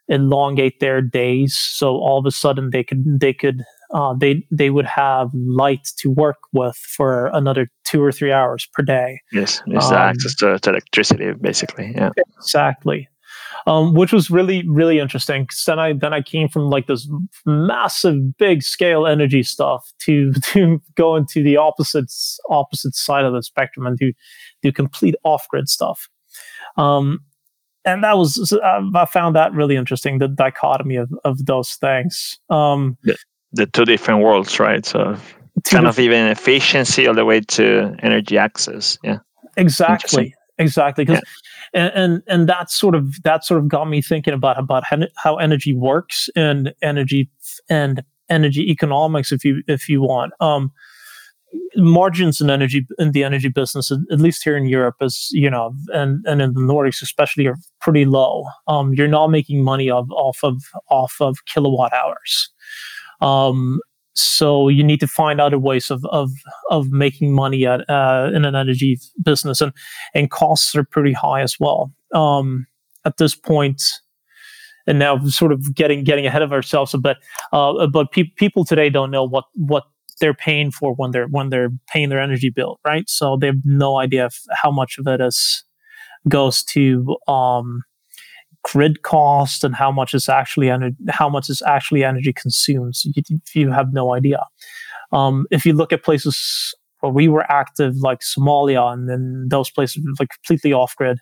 elongate 0.09 0.79
their 0.79 1.01
days. 1.01 1.55
So 1.55 1.97
all 1.97 2.19
of 2.19 2.25
a 2.25 2.31
sudden 2.31 2.69
they 2.71 2.83
could 2.83 3.19
they 3.19 3.33
could 3.33 3.63
uh, 3.93 4.13
they 4.13 4.45
they 4.51 4.69
would 4.69 4.85
have 4.85 5.29
light 5.33 5.87
to 5.97 6.09
work 6.11 6.37
with 6.53 6.75
for 6.75 7.27
another 7.33 7.69
two 7.85 8.03
or 8.03 8.11
three 8.11 8.31
hours 8.31 8.67
per 8.73 8.83
day. 8.83 9.21
Yes, 9.31 9.61
it's 9.67 9.87
um, 9.87 9.93
access 9.93 10.35
to, 10.35 10.59
to, 10.59 10.69
electricity, 10.69 11.33
basically. 11.33 11.93
Yeah, 11.95 12.11
exactly. 12.37 13.07
Um, 13.67 13.93
which 13.93 14.13
was 14.13 14.31
really 14.31 14.67
really 14.67 14.97
interesting. 14.97 15.43
Because 15.43 15.63
then 15.65 15.77
I 15.77 15.93
then 15.93 16.13
I 16.13 16.21
came 16.21 16.47
from 16.47 16.69
like 16.69 16.87
this 16.87 17.07
massive, 17.45 18.37
big 18.37 18.63
scale 18.63 19.05
energy 19.05 19.43
stuff 19.43 19.91
to 19.99 20.33
to 20.53 20.81
go 20.95 21.15
into 21.15 21.43
the 21.43 21.57
opposite 21.57 22.11
opposite 22.49 22.95
side 22.95 23.25
of 23.25 23.33
the 23.33 23.43
spectrum 23.43 23.85
and 23.85 23.97
do 23.97 24.13
do 24.61 24.71
complete 24.71 25.15
off 25.23 25.47
grid 25.49 25.67
stuff. 25.69 26.09
Um, 26.77 27.19
and 27.83 28.03
that 28.03 28.17
was 28.17 28.57
I 28.63 29.05
found 29.05 29.35
that 29.35 29.53
really 29.53 29.75
interesting 29.75 30.19
the 30.19 30.27
dichotomy 30.27 30.95
of, 30.95 31.09
of 31.23 31.45
those 31.45 31.75
things. 31.75 32.39
Um, 32.49 32.97
yeah 33.03 33.15
the 33.53 33.65
two 33.65 33.85
different 33.85 34.23
worlds, 34.23 34.59
right? 34.59 34.85
So 34.85 35.17
kind 35.65 35.87
of 35.87 35.99
even 35.99 36.27
efficiency 36.27 37.07
all 37.07 37.13
the 37.13 37.25
way 37.25 37.41
to 37.41 37.95
energy 38.01 38.37
access. 38.37 38.97
Yeah. 39.03 39.19
Exactly. 39.55 40.33
Exactly. 40.57 41.05
Because 41.05 41.21
yeah. 41.73 41.85
and, 41.85 41.93
and 41.95 42.23
and 42.27 42.49
that 42.49 42.71
sort 42.71 42.95
of 42.95 43.21
that 43.23 43.45
sort 43.45 43.59
of 43.59 43.67
got 43.67 43.85
me 43.85 44.01
thinking 44.01 44.33
about 44.33 44.59
about 44.59 44.83
how 45.15 45.35
energy 45.35 45.73
works 45.73 46.29
and 46.35 46.73
energy 46.81 47.29
and 47.69 48.03
energy 48.29 48.69
economics 48.71 49.31
if 49.31 49.45
you 49.45 49.61
if 49.67 49.87
you 49.87 50.01
want. 50.01 50.33
Um 50.39 50.71
margins 51.77 52.41
in 52.41 52.49
energy 52.49 52.85
in 52.99 53.13
the 53.13 53.23
energy 53.23 53.47
business 53.47 53.89
at 53.89 54.19
least 54.19 54.43
here 54.43 54.57
in 54.57 54.65
Europe 54.65 54.95
is 54.99 55.29
you 55.31 55.49
know 55.49 55.73
and 55.93 56.25
and 56.25 56.41
in 56.41 56.53
the 56.53 56.59
Nordics 56.59 57.01
especially 57.01 57.47
are 57.47 57.55
pretty 57.79 58.03
low 58.03 58.43
um 58.67 58.93
you're 58.93 59.07
not 59.07 59.27
making 59.27 59.63
money 59.63 59.89
off 59.89 60.07
off 60.11 60.39
of 60.43 60.61
off 60.89 61.15
of 61.21 61.37
kilowatt 61.45 61.93
hours 61.93 62.51
um, 63.21 63.79
so 64.17 64.67
you 64.69 64.83
need 64.83 64.99
to 64.99 65.07
find 65.07 65.39
other 65.39 65.59
ways 65.59 65.91
of 65.91 66.05
of 66.05 66.31
of 66.69 66.91
making 66.91 67.33
money 67.33 67.65
at 67.65 67.87
uh, 67.89 68.31
in 68.33 68.45
an 68.45 68.55
energy 68.55 68.97
business, 69.23 69.61
and 69.61 69.73
and 70.13 70.31
costs 70.31 70.75
are 70.75 70.83
pretty 70.83 71.13
high 71.13 71.41
as 71.41 71.57
well. 71.59 71.91
Um, 72.13 72.67
at 73.05 73.17
this 73.17 73.35
point, 73.35 73.81
and 74.85 74.99
now 74.99 75.17
sort 75.25 75.51
of 75.51 75.75
getting 75.75 76.03
getting 76.03 76.25
ahead 76.25 76.41
of 76.41 76.51
ourselves 76.51 76.93
a 76.93 76.97
bit. 76.97 77.17
Uh, 77.51 77.87
but 77.87 78.11
pe- 78.11 78.31
people 78.35 78.65
today 78.65 78.89
don't 78.89 79.11
know 79.11 79.23
what 79.23 79.45
what 79.53 79.83
they're 80.19 80.33
paying 80.33 80.71
for 80.71 80.93
when 80.95 81.11
they're 81.11 81.27
when 81.27 81.49
they're 81.49 81.69
paying 81.91 82.09
their 82.09 82.21
energy 82.21 82.49
bill, 82.49 82.79
right? 82.85 83.09
So 83.09 83.37
they 83.37 83.47
have 83.47 83.61
no 83.63 83.99
idea 83.99 84.29
how 84.51 84.71
much 84.71 84.97
of 84.97 85.07
it 85.07 85.21
is 85.21 85.63
goes 86.27 86.63
to 86.63 87.15
um, 87.27 87.83
grid 88.63 89.01
cost 89.03 89.63
and 89.63 89.75
how 89.75 89.91
much 89.91 90.13
is 90.13 90.27
actually 90.27 90.67
ener- 90.67 90.95
how 91.09 91.29
much 91.29 91.49
is 91.49 91.61
actually 91.65 92.03
energy 92.03 92.33
consumed. 92.33 92.95
So 92.95 93.09
you, 93.15 93.23
you 93.53 93.71
have 93.71 93.93
no 93.93 94.13
idea. 94.13 94.45
Um, 95.11 95.45
if 95.51 95.65
you 95.65 95.73
look 95.73 95.93
at 95.93 96.03
places 96.03 96.73
where 96.99 97.11
we 97.11 97.27
were 97.27 97.49
active, 97.51 97.95
like 97.97 98.19
Somalia, 98.19 98.91
and 98.91 99.09
then 99.09 99.47
those 99.49 99.69
places 99.69 100.03
like 100.19 100.29
completely 100.29 100.73
off 100.73 100.95
grid, 100.95 101.19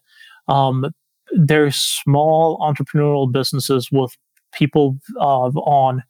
um, 0.47 0.85
there's 1.31 1.75
small 1.75 2.57
entrepreneurial 2.59 3.31
businesses 3.31 3.89
with 3.91 4.15
people 4.53 4.97
uh, 5.19 5.49
on. 5.49 6.03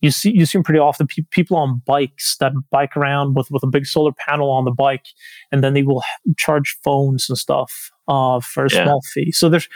You 0.00 0.10
see, 0.10 0.32
you 0.32 0.46
see 0.46 0.62
pretty 0.62 0.80
often. 0.80 1.06
Pe- 1.06 1.24
people 1.30 1.58
on 1.58 1.82
bikes 1.84 2.38
that 2.38 2.52
bike 2.70 2.96
around 2.96 3.36
with 3.36 3.50
with 3.50 3.62
a 3.62 3.66
big 3.66 3.86
solar 3.86 4.12
panel 4.12 4.50
on 4.50 4.64
the 4.64 4.70
bike, 4.70 5.06
and 5.52 5.62
then 5.62 5.74
they 5.74 5.82
will 5.82 6.02
charge 6.38 6.76
phones 6.82 7.28
and 7.28 7.36
stuff 7.36 7.90
uh, 8.08 8.40
for 8.40 8.64
a 8.64 8.68
yeah. 8.72 8.84
small 8.84 9.02
fee. 9.12 9.30
So 9.30 9.50
there's 9.50 9.68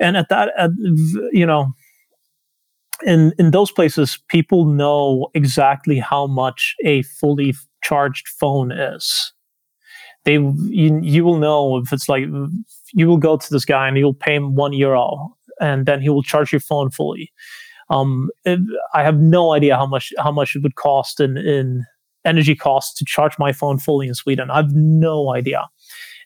and 0.00 0.16
at 0.16 0.28
that 0.28 0.52
at, 0.58 0.70
you 1.32 1.46
know 1.46 1.72
in 3.04 3.32
in 3.38 3.50
those 3.50 3.70
places 3.70 4.18
people 4.28 4.64
know 4.64 5.28
exactly 5.34 5.98
how 5.98 6.26
much 6.26 6.74
a 6.84 7.02
fully 7.02 7.54
charged 7.82 8.28
phone 8.28 8.72
is. 8.72 9.32
They 10.24 10.34
you, 10.34 11.00
you 11.02 11.24
will 11.24 11.38
know 11.38 11.78
if 11.78 11.92
it's 11.92 12.08
like 12.08 12.24
you 12.92 13.08
will 13.08 13.16
go 13.16 13.36
to 13.36 13.46
this 13.50 13.64
guy 13.64 13.88
and 13.88 13.96
you'll 13.96 14.14
pay 14.14 14.34
him 14.34 14.54
one 14.54 14.72
euro 14.72 15.34
and 15.60 15.86
then 15.86 16.00
he 16.00 16.08
will 16.08 16.22
charge 16.22 16.52
your 16.52 16.60
phone 16.60 16.90
fully. 16.90 17.32
Um, 17.88 18.30
it, 18.44 18.60
i 18.94 19.02
have 19.02 19.18
no 19.18 19.52
idea 19.52 19.76
how 19.76 19.86
much 19.86 20.12
how 20.18 20.30
much 20.30 20.54
it 20.54 20.62
would 20.62 20.76
cost 20.76 21.20
in 21.20 21.36
in 21.36 21.84
energy 22.24 22.54
costs 22.54 22.94
to 22.98 23.04
charge 23.04 23.38
my 23.38 23.52
phone 23.52 23.78
fully 23.78 24.06
in 24.06 24.14
sweden. 24.14 24.50
I 24.50 24.56
have 24.56 24.72
no 24.74 25.34
idea. 25.34 25.68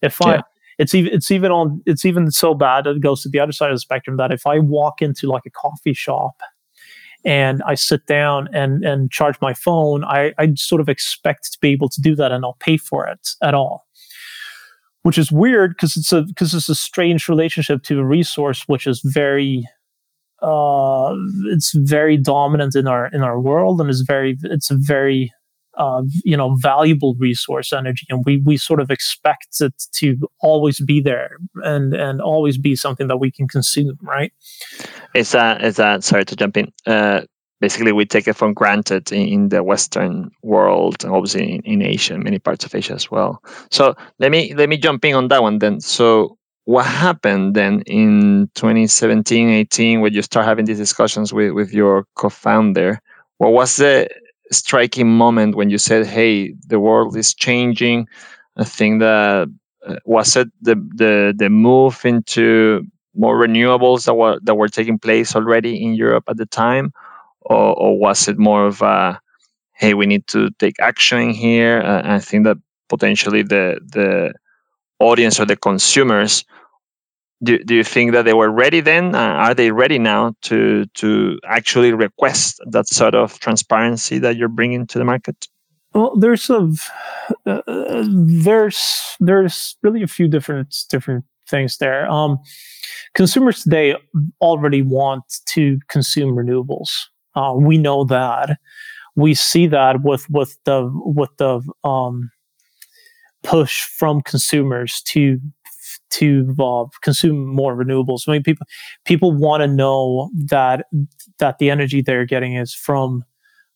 If 0.03 0.19
yeah. 0.21 0.33
i 0.33 0.43
it's 0.79 0.95
even 0.95 1.13
it's 1.13 1.31
even 1.31 1.53
on 1.53 1.83
it's 1.87 2.05
even 2.05 2.31
so 2.31 2.55
bad 2.55 2.87
it 2.87 3.01
goes 3.01 3.23
to 3.23 3.29
the 3.29 3.41
other 3.41 3.53
side 3.53 3.71
of 3.71 3.77
the 3.77 3.81
spectrum 3.81 4.17
that 4.17 4.33
if 4.33 4.47
I 4.47 4.59
walk 4.59 5.03
into 5.03 5.29
like 5.29 5.43
a 5.47 5.51
coffee 5.51 5.95
shop 5.95 6.41
and 7.25 7.63
I 7.67 7.75
sit 7.75 8.07
down 8.07 8.49
and 8.53 8.85
and 8.85 9.11
charge 9.11 9.37
my 9.41 9.55
phone, 9.55 10.05
I, 10.05 10.33
I 10.39 10.53
sort 10.57 10.81
of 10.81 10.89
expect 10.89 11.53
to 11.53 11.59
be 11.61 11.71
able 11.71 11.89
to 11.89 12.01
do 12.01 12.15
that 12.17 12.33
and 12.33 12.45
I'll 12.45 12.57
pay 12.61 12.77
for 12.77 13.07
it 13.07 13.31
at 13.43 13.55
all. 13.55 13.87
Which 15.03 15.19
is 15.19 15.31
weird 15.31 15.73
because 15.73 15.97
it's 15.97 16.13
a 16.13 16.23
because 16.23 16.55
it's 16.55 16.69
a 16.69 16.75
strange 16.75 17.29
relationship 17.29 17.83
to 17.85 18.01
a 18.01 18.05
resource 18.05 18.65
which 18.67 18.87
is 18.87 19.01
very 19.05 19.67
uh, 20.43 21.15
it's 21.47 21.73
very 21.73 22.17
dominant 22.17 22.75
in 22.75 22.87
our 22.87 23.09
in 23.09 23.23
our 23.23 23.41
world 23.41 23.81
and 23.81 23.91
is 23.91 24.03
very 24.03 24.37
it's 24.45 24.71
a 24.71 24.77
very 24.77 25.33
uh, 25.77 26.03
you 26.25 26.37
know 26.37 26.57
valuable 26.61 27.15
resource 27.19 27.73
energy 27.73 28.07
and 28.09 28.23
we 28.25 28.39
we 28.45 28.57
sort 28.57 28.81
of 28.81 28.91
expect 28.91 29.61
it 29.61 29.75
to 29.93 30.17
always 30.41 30.81
be 30.81 31.01
there 31.01 31.37
and 31.63 31.95
and 31.95 32.21
always 32.21 32.59
be 32.59 32.77
something 32.77 33.09
that 33.09 33.19
we 33.19 33.31
can 33.31 33.49
consume 33.49 33.99
right? 34.03 34.33
Is 35.15 35.33
that 35.33 35.63
is 35.63 35.77
that 35.77 36.05
sorry 36.05 36.25
to 36.25 36.37
jump 36.37 36.57
in 36.57 36.73
uh, 36.87 37.23
basically 37.61 37.93
we 37.93 38.05
take 38.05 38.29
it 38.29 38.35
for 38.35 38.53
granted 38.53 39.11
in, 39.13 39.49
the 39.49 39.63
western 39.63 40.31
world 40.43 41.03
and 41.05 41.15
obviously 41.15 41.55
in, 41.55 41.61
in 41.63 41.83
asia 41.83 42.19
many 42.19 42.39
parts 42.39 42.65
of 42.65 42.75
asia 42.75 42.93
as 42.93 43.11
well. 43.11 43.43
So 43.71 43.95
let 44.19 44.31
me 44.31 44.55
let 44.55 44.69
me 44.69 44.77
jump 44.77 45.05
in 45.05 45.15
on 45.15 45.29
that 45.29 45.43
one 45.43 45.59
then. 45.59 45.81
So 45.81 46.37
what 46.65 46.87
happened 46.87 47.55
then 47.55 47.83
in 47.87 48.51
2017 48.55 49.49
18 49.49 50.01
when 50.01 50.13
you 50.13 50.23
start 50.23 50.47
having 50.47 50.65
these 50.65 50.79
discussions 50.79 51.33
with 51.33 51.53
with 51.53 51.73
your 51.73 52.07
co-founder? 52.17 53.01
What 53.39 53.53
was 53.53 53.77
the 53.77 54.09
striking 54.55 55.09
moment 55.09 55.57
when 55.57 55.71
you 55.71 55.79
said, 55.79 56.07
"Hey, 56.07 56.55
the 56.67 56.81
world 56.81 57.17
is 57.17 57.35
changing." 57.35 58.09
I 58.57 58.65
think 58.65 59.01
that 59.01 59.49
uh, 59.87 59.97
was 60.05 60.37
it 60.37 60.49
the 60.63 60.77
the 60.95 61.35
the 61.37 61.51
move 61.51 62.05
into 62.05 62.87
more 63.15 63.37
renewables 63.39 64.07
that 64.07 64.15
were 64.15 64.39
that 64.43 64.55
were 64.55 64.69
taking 64.69 64.99
place 64.99 65.37
already 65.37 65.83
in 65.83 65.95
Europe 65.95 66.25
at 66.29 66.37
the 66.37 66.47
time, 66.47 66.93
or, 67.43 67.75
or 67.79 67.99
was 67.99 68.29
it 68.29 68.39
more 68.39 68.67
of 68.67 68.83
a 68.83 69.21
hey, 69.75 69.95
we 69.95 70.07
need 70.07 70.27
to 70.29 70.51
take 70.59 70.79
action 70.81 71.31
here? 71.31 71.81
Uh, 71.81 72.03
I 72.05 72.21
think 72.21 72.45
that 72.45 72.59
potentially 72.89 73.43
the 73.43 73.81
the 73.85 74.33
audience 75.01 75.41
or 75.41 75.47
the 75.47 75.57
consumers 75.57 76.45
do, 77.45 77.59
do 77.59 77.75
you 77.75 77.85
think 77.85 78.13
that 78.13 78.25
they 78.25 78.35
were 78.35 78.51
ready 78.51 78.81
then? 78.81 79.15
Uh, 79.15 79.19
are 79.19 79.55
they 79.55 79.71
ready 79.71 79.99
now 79.99 80.35
to 80.43 80.87
to 80.95 81.39
actually 81.47 81.93
request 81.93 82.61
that 82.71 82.89
sort 82.89 83.15
of 83.15 83.39
transparency 83.39 84.19
that 84.19 84.37
you're 84.37 84.49
bringing 84.49 84.87
to 84.89 84.99
the 84.99 85.05
market? 85.05 85.47
Well, 85.93 86.17
there's 86.17 86.51
a 86.51 86.71
uh, 87.47 88.05
there's 88.07 89.17
there's 89.21 89.77
really 89.83 90.03
a 90.03 90.09
few 90.09 90.29
different 90.29 90.75
different 90.91 91.25
things 91.49 91.79
there. 91.79 92.11
Um, 92.11 92.39
consumers 93.15 93.63
today 93.63 93.95
already 94.41 94.83
want 94.83 95.25
to 95.51 95.79
consume 95.89 96.35
renewables. 96.35 96.91
Uh, 97.35 97.55
we 97.57 97.79
know 97.79 98.05
that. 98.05 98.59
We 99.17 99.35
see 99.35 99.69
that 99.69 100.03
with 100.03 100.29
with 100.29 100.59
the 100.65 100.91
with 100.93 101.31
the 101.37 101.61
um, 101.85 102.31
push 103.45 103.85
from 103.85 104.23
consumers 104.23 105.01
to 105.03 105.39
to 106.19 106.89
consume 107.03 107.47
more 107.47 107.77
renewables. 107.77 108.23
I 108.27 108.33
mean, 108.33 108.43
people 108.43 108.67
people 109.05 109.33
want 109.33 109.63
to 109.63 109.67
know 109.67 110.31
that 110.47 110.87
that 111.39 111.59
the 111.59 111.71
energy 111.71 112.03
they're 112.03 112.25
getting 112.25 112.55
is 112.55 112.75
from 112.75 113.25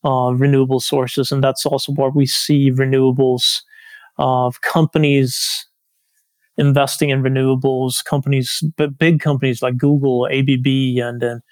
uh, 0.04 0.33
renewable 0.35 0.80
sources, 0.80 1.33
and 1.33 1.42
that's 1.42 1.66
also 1.66 1.92
where 1.92 2.11
we 2.11 2.26
see 2.26 2.71
renewables 2.71 3.61
of 4.18 4.57
uh, 4.57 4.68
companies 4.68 5.66
investing 6.57 7.11
in 7.11 7.23
renewables. 7.23 8.04
Companies, 8.04 8.62
but 8.76 8.99
big 8.99 9.21
companies 9.21 9.62
like 9.62 9.76
Google, 9.76 10.26
ABB, 10.26 10.66
and 11.02 11.23
and 11.23 11.42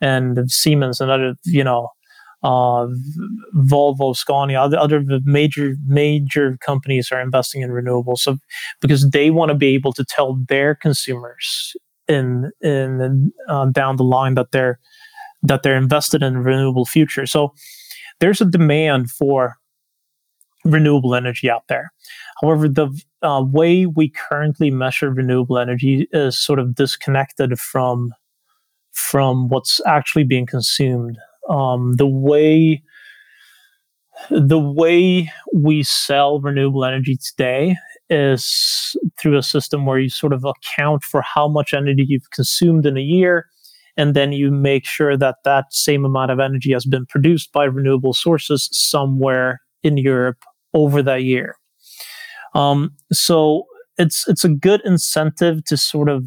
and 0.00 0.50
Siemens 0.50 1.00
and 1.00 1.10
other 1.10 1.34
you 1.44 1.64
know 1.64 1.88
uh, 2.42 2.86
Volvo, 3.56 4.14
Scania, 4.14 4.60
other, 4.60 4.78
other 4.78 5.02
major 5.24 5.76
major 5.86 6.58
companies 6.60 7.10
are 7.10 7.20
investing 7.20 7.62
in 7.62 7.70
renewables. 7.70 8.18
So 8.18 8.38
because 8.80 9.10
they 9.10 9.30
want 9.30 9.48
to 9.50 9.54
be 9.54 9.74
able 9.74 9.92
to 9.94 10.04
tell 10.04 10.34
their 10.48 10.74
consumers 10.74 11.74
in 12.08 12.50
in 12.60 13.32
uh, 13.48 13.66
down 13.66 13.96
the 13.96 14.04
line 14.04 14.34
that 14.34 14.52
they're 14.52 14.78
that 15.42 15.62
they're 15.62 15.76
invested 15.76 16.22
in 16.22 16.38
renewable 16.38 16.84
future. 16.84 17.26
So 17.26 17.54
there's 18.20 18.40
a 18.40 18.46
demand 18.46 19.10
for 19.10 19.56
renewable 20.64 21.14
energy 21.14 21.50
out 21.50 21.64
there. 21.68 21.92
However, 22.42 22.68
the 22.68 22.88
uh, 23.22 23.42
way 23.46 23.86
we 23.86 24.10
currently 24.10 24.70
measure 24.70 25.10
renewable 25.10 25.58
energy 25.58 26.08
is 26.12 26.38
sort 26.38 26.58
of 26.58 26.74
disconnected 26.74 27.58
from 27.58 28.12
from 28.92 29.48
what's 29.48 29.80
actually 29.86 30.24
being 30.24 30.46
consumed. 30.46 31.18
Um, 31.48 31.94
the 31.96 32.06
way 32.06 32.82
the 34.30 34.58
way 34.58 35.30
we 35.54 35.82
sell 35.82 36.40
renewable 36.40 36.84
energy 36.84 37.16
today 37.16 37.76
is 38.08 38.96
through 39.20 39.36
a 39.36 39.42
system 39.42 39.84
where 39.84 39.98
you 39.98 40.08
sort 40.08 40.32
of 40.32 40.44
account 40.44 41.04
for 41.04 41.22
how 41.22 41.46
much 41.48 41.74
energy 41.74 42.04
you've 42.08 42.30
consumed 42.30 42.86
in 42.86 42.96
a 42.96 43.02
year 43.02 43.46
and 43.96 44.14
then 44.14 44.32
you 44.32 44.50
make 44.50 44.84
sure 44.84 45.16
that 45.16 45.36
that 45.44 45.72
same 45.72 46.04
amount 46.04 46.30
of 46.30 46.38
energy 46.38 46.72
has 46.72 46.84
been 46.84 47.06
produced 47.06 47.52
by 47.52 47.64
renewable 47.64 48.12
sources 48.12 48.68
somewhere 48.72 49.60
in 49.82 49.96
Europe 49.96 50.38
over 50.74 51.02
that 51.02 51.22
year. 51.22 51.56
Um, 52.54 52.94
so 53.12 53.64
it's 53.98 54.28
it's 54.28 54.44
a 54.44 54.48
good 54.48 54.82
incentive 54.84 55.64
to 55.64 55.76
sort 55.76 56.08
of 56.08 56.24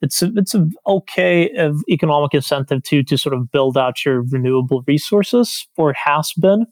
it's 0.00 0.22
a, 0.22 0.30
it's 0.36 0.54
a 0.54 0.68
okay 0.86 1.50
economic 1.88 2.34
incentive 2.34 2.82
to 2.84 3.02
to 3.02 3.18
sort 3.18 3.34
of 3.34 3.50
build 3.50 3.78
out 3.78 4.04
your 4.04 4.22
renewable 4.22 4.82
resources, 4.86 5.66
or 5.76 5.90
it 5.90 5.96
has 5.96 6.32
been. 6.38 6.66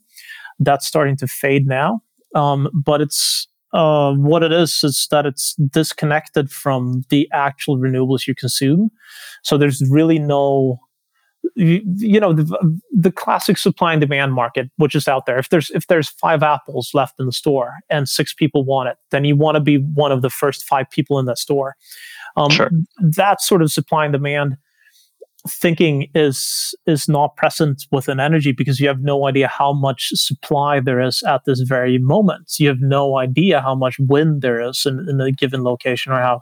That's 0.59 0.87
starting 0.87 1.17
to 1.17 1.26
fade 1.26 1.67
now, 1.67 2.02
um, 2.35 2.69
but 2.73 3.00
it's 3.00 3.49
uh, 3.73 4.12
what 4.12 4.43
it 4.43 4.52
is 4.52 4.85
is 4.85 5.09
that 5.11 5.25
it's 5.25 5.55
disconnected 5.55 6.50
from 6.50 7.05
the 7.09 7.29
actual 7.33 7.79
renewables 7.79 8.26
you 8.26 8.35
consume. 8.35 8.91
So 9.43 9.57
there's 9.57 9.83
really 9.91 10.19
no, 10.19 10.79
you, 11.57 11.81
you, 11.97 12.21
know, 12.21 12.35
the, 12.35 12.81
the 12.93 13.11
classic 13.11 13.57
supply 13.57 13.93
and 13.93 14.00
demand 14.00 14.35
market, 14.35 14.71
which 14.76 14.95
is 14.95 15.09
out 15.09 15.25
there. 15.25 15.38
If 15.38 15.49
there's 15.49 15.71
if 15.71 15.87
there's 15.87 16.11
five 16.11 16.43
apples 16.43 16.91
left 16.93 17.14
in 17.19 17.26
the 17.26 17.33
store 17.33 17.76
and 17.88 18.09
six 18.09 18.35
people 18.35 18.64
want 18.64 18.91
it, 18.91 18.99
then 19.11 19.25
you 19.25 19.37
want 19.37 19.57
to 19.57 19.61
be 19.61 19.76
one 19.76 20.12
of 20.12 20.21
the 20.21 20.31
first 20.31 20.64
five 20.64 20.91
people 20.91 21.19
in 21.19 21.25
that 21.26 21.38
store. 21.38 21.75
Um, 22.37 22.51
sure. 22.51 22.71
That 23.01 23.41
sort 23.41 23.62
of 23.62 23.73
supply 23.73 24.05
and 24.05 24.12
demand 24.12 24.57
thinking 25.49 26.09
is 26.15 26.75
is 26.87 27.09
not 27.09 27.37
present 27.37 27.85
within 27.91 28.21
energy 28.21 28.53
because 28.53 28.79
you 28.79 28.87
have 28.87 29.01
no 29.01 29.27
idea 29.27 29.49
how 29.49 29.73
much 29.73 30.11
supply 30.15 30.79
there 30.79 31.01
is 31.01 31.23
at 31.25 31.45
this 31.45 31.61
very 31.61 31.99
moment. 31.99 32.55
You 32.59 32.69
have 32.69 32.81
no 32.81 33.19
idea 33.19 33.61
how 33.61 33.75
much 33.75 33.97
wind 33.99 34.43
there 34.43 34.61
is 34.61 34.87
in, 34.87 35.07
in 35.09 35.21
a 35.21 35.33
given 35.33 35.65
location 35.65 36.12
or 36.12 36.21
how 36.21 36.41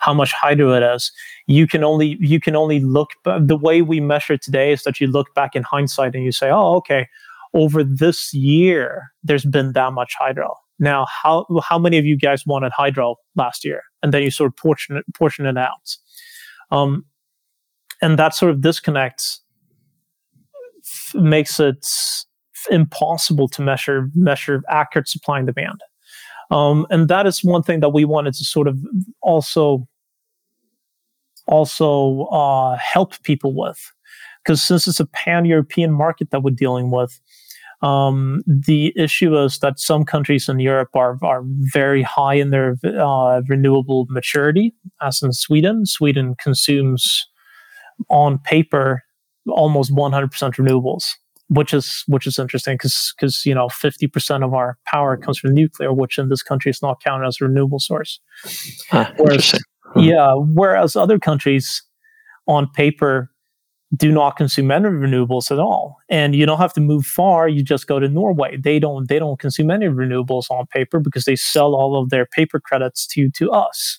how 0.00 0.14
much 0.14 0.32
hydro 0.32 0.72
it 0.72 0.82
is. 0.82 1.12
You 1.46 1.66
can 1.66 1.84
only 1.84 2.16
you 2.20 2.40
can 2.40 2.56
only 2.56 2.80
look 2.80 3.10
the 3.24 3.58
way 3.60 3.82
we 3.82 4.00
measure 4.00 4.38
today 4.38 4.72
is 4.72 4.84
that 4.84 5.00
you 5.00 5.06
look 5.06 5.34
back 5.34 5.54
in 5.54 5.62
hindsight 5.62 6.14
and 6.14 6.24
you 6.24 6.32
say, 6.32 6.50
oh, 6.50 6.76
okay, 6.76 7.08
over 7.52 7.84
this 7.84 8.32
year 8.32 9.10
there's 9.22 9.44
been 9.44 9.72
that 9.72 9.92
much 9.92 10.14
hydro. 10.18 10.56
Now, 10.80 11.06
how 11.06 11.46
how 11.62 11.78
many 11.78 11.98
of 11.98 12.04
you 12.04 12.16
guys 12.16 12.44
wanted 12.46 12.72
hydro 12.72 13.16
last 13.36 13.64
year? 13.64 13.82
And 14.02 14.12
then 14.12 14.22
you 14.22 14.30
sort 14.30 14.48
of 14.48 14.56
portion 14.56 14.96
it, 14.96 15.04
portion 15.14 15.46
it 15.46 15.56
out. 15.56 15.96
Um, 16.70 17.04
and 18.02 18.18
that 18.18 18.34
sort 18.34 18.50
of 18.50 18.62
disconnect 18.62 19.40
f- 20.78 21.14
makes 21.14 21.60
it 21.60 21.86
impossible 22.70 23.46
to 23.48 23.62
measure 23.62 24.10
measure 24.14 24.62
accurate 24.68 25.08
supply 25.08 25.38
and 25.38 25.46
demand. 25.46 25.82
Um, 26.50 26.86
and 26.90 27.08
that 27.08 27.26
is 27.26 27.44
one 27.44 27.62
thing 27.62 27.80
that 27.80 27.90
we 27.90 28.04
wanted 28.04 28.34
to 28.34 28.44
sort 28.44 28.66
of 28.66 28.78
also 29.20 29.86
also 31.46 32.24
uh, 32.32 32.76
help 32.76 33.20
people 33.22 33.54
with, 33.54 33.92
because 34.42 34.62
since 34.62 34.88
it's 34.88 35.00
a 35.00 35.06
pan 35.06 35.44
European 35.44 35.92
market 35.92 36.30
that 36.30 36.42
we're 36.42 36.50
dealing 36.54 36.90
with, 36.90 37.20
um, 37.82 38.42
the 38.46 38.92
issue 38.96 39.36
is 39.38 39.58
that 39.60 39.78
some 39.78 40.04
countries 40.04 40.48
in 40.48 40.60
Europe 40.60 40.90
are 40.94 41.18
are 41.22 41.42
very 41.44 42.02
high 42.02 42.34
in 42.34 42.50
their 42.50 42.76
uh, 42.84 43.40
renewable 43.48 44.06
maturity, 44.10 44.74
as 45.00 45.22
in 45.22 45.32
Sweden. 45.32 45.86
Sweden 45.86 46.34
consumes 46.42 47.26
on 48.08 48.38
paper 48.38 49.02
almost 49.48 49.92
100% 49.94 50.30
renewables 50.30 51.04
which 51.50 51.74
is 51.74 52.04
which 52.06 52.26
is 52.26 52.38
interesting 52.38 52.74
because 52.74 53.12
because 53.16 53.44
you 53.44 53.54
know 53.54 53.66
50% 53.66 54.44
of 54.44 54.54
our 54.54 54.78
power 54.86 55.16
comes 55.16 55.38
from 55.38 55.52
nuclear 55.52 55.92
which 55.92 56.16
in 56.16 56.28
this 56.28 56.42
country 56.42 56.70
is 56.70 56.80
not 56.80 57.02
counted 57.02 57.26
as 57.26 57.38
a 57.40 57.44
renewable 57.44 57.80
source 57.80 58.20
ah, 58.92 59.12
whereas, 59.16 59.54
hmm. 59.92 60.00
yeah 60.00 60.32
whereas 60.34 60.96
other 60.96 61.18
countries 61.18 61.82
on 62.46 62.68
paper 62.70 63.29
do 63.96 64.12
not 64.12 64.36
consume 64.36 64.70
any 64.70 64.88
renewables 64.88 65.50
at 65.50 65.58
all. 65.58 65.96
And 66.08 66.34
you 66.36 66.46
don't 66.46 66.58
have 66.58 66.72
to 66.74 66.80
move 66.80 67.04
far 67.04 67.48
you 67.48 67.62
just 67.62 67.88
go 67.88 67.98
to 67.98 68.08
norway. 68.08 68.56
They 68.56 68.78
don't 68.78 69.08
they 69.08 69.18
don't 69.18 69.38
consume 69.38 69.70
any 69.70 69.86
renewables 69.86 70.50
on 70.50 70.66
paper 70.66 71.00
because 71.00 71.24
they 71.24 71.36
sell 71.36 71.74
all 71.74 72.00
of 72.00 72.10
their 72.10 72.26
paper 72.26 72.60
credits 72.60 73.06
to 73.08 73.30
to 73.30 73.50
us 73.50 73.98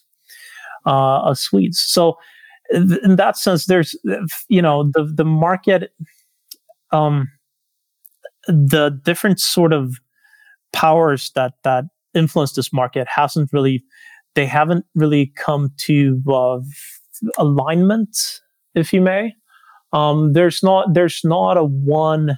uh, 0.85 1.17
us 1.19 1.41
swedes. 1.41 1.79
So 1.81 2.17
in 2.71 3.17
that 3.17 3.37
sense, 3.37 3.65
there's 3.65 3.97
you 4.47 4.61
know 4.61 4.89
the 4.93 5.03
the 5.03 5.25
market, 5.25 5.93
um, 6.91 7.29
the 8.47 8.97
different 9.03 9.39
sort 9.39 9.73
of 9.73 9.95
powers 10.71 11.31
that 11.35 11.53
that 11.63 11.85
influence 12.13 12.53
this 12.53 12.71
market 12.71 13.07
hasn't 13.13 13.51
really 13.51 13.83
they 14.35 14.45
haven't 14.45 14.85
really 14.95 15.33
come 15.35 15.71
to 15.77 16.21
uh, 16.29 16.59
alignment, 17.37 18.41
if 18.73 18.93
you 18.93 19.01
may. 19.01 19.35
Um, 19.93 20.33
there's 20.33 20.63
not 20.63 20.93
there's 20.93 21.21
not 21.23 21.57
a 21.57 21.63
one 21.63 22.37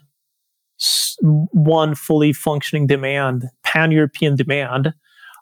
one 1.52 1.96
fully 1.96 2.34
functioning 2.34 2.88
demand 2.88 3.46
pan 3.64 3.92
European 3.92 4.36
demand. 4.36 4.94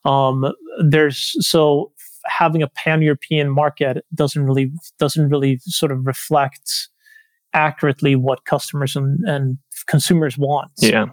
Um, 0.03 0.51
there's 0.83 1.35
so 1.47 1.91
having 2.25 2.61
a 2.61 2.67
pan-European 2.67 3.49
market 3.49 4.05
doesn't 4.13 4.43
really 4.43 4.71
doesn't 4.99 5.29
really 5.29 5.59
sort 5.65 5.91
of 5.91 6.05
reflect 6.05 6.89
accurately 7.53 8.15
what 8.15 8.45
customers 8.45 8.95
and, 8.95 9.19
and 9.27 9.57
consumers 9.87 10.37
want. 10.37 10.71
Yeah. 10.77 11.07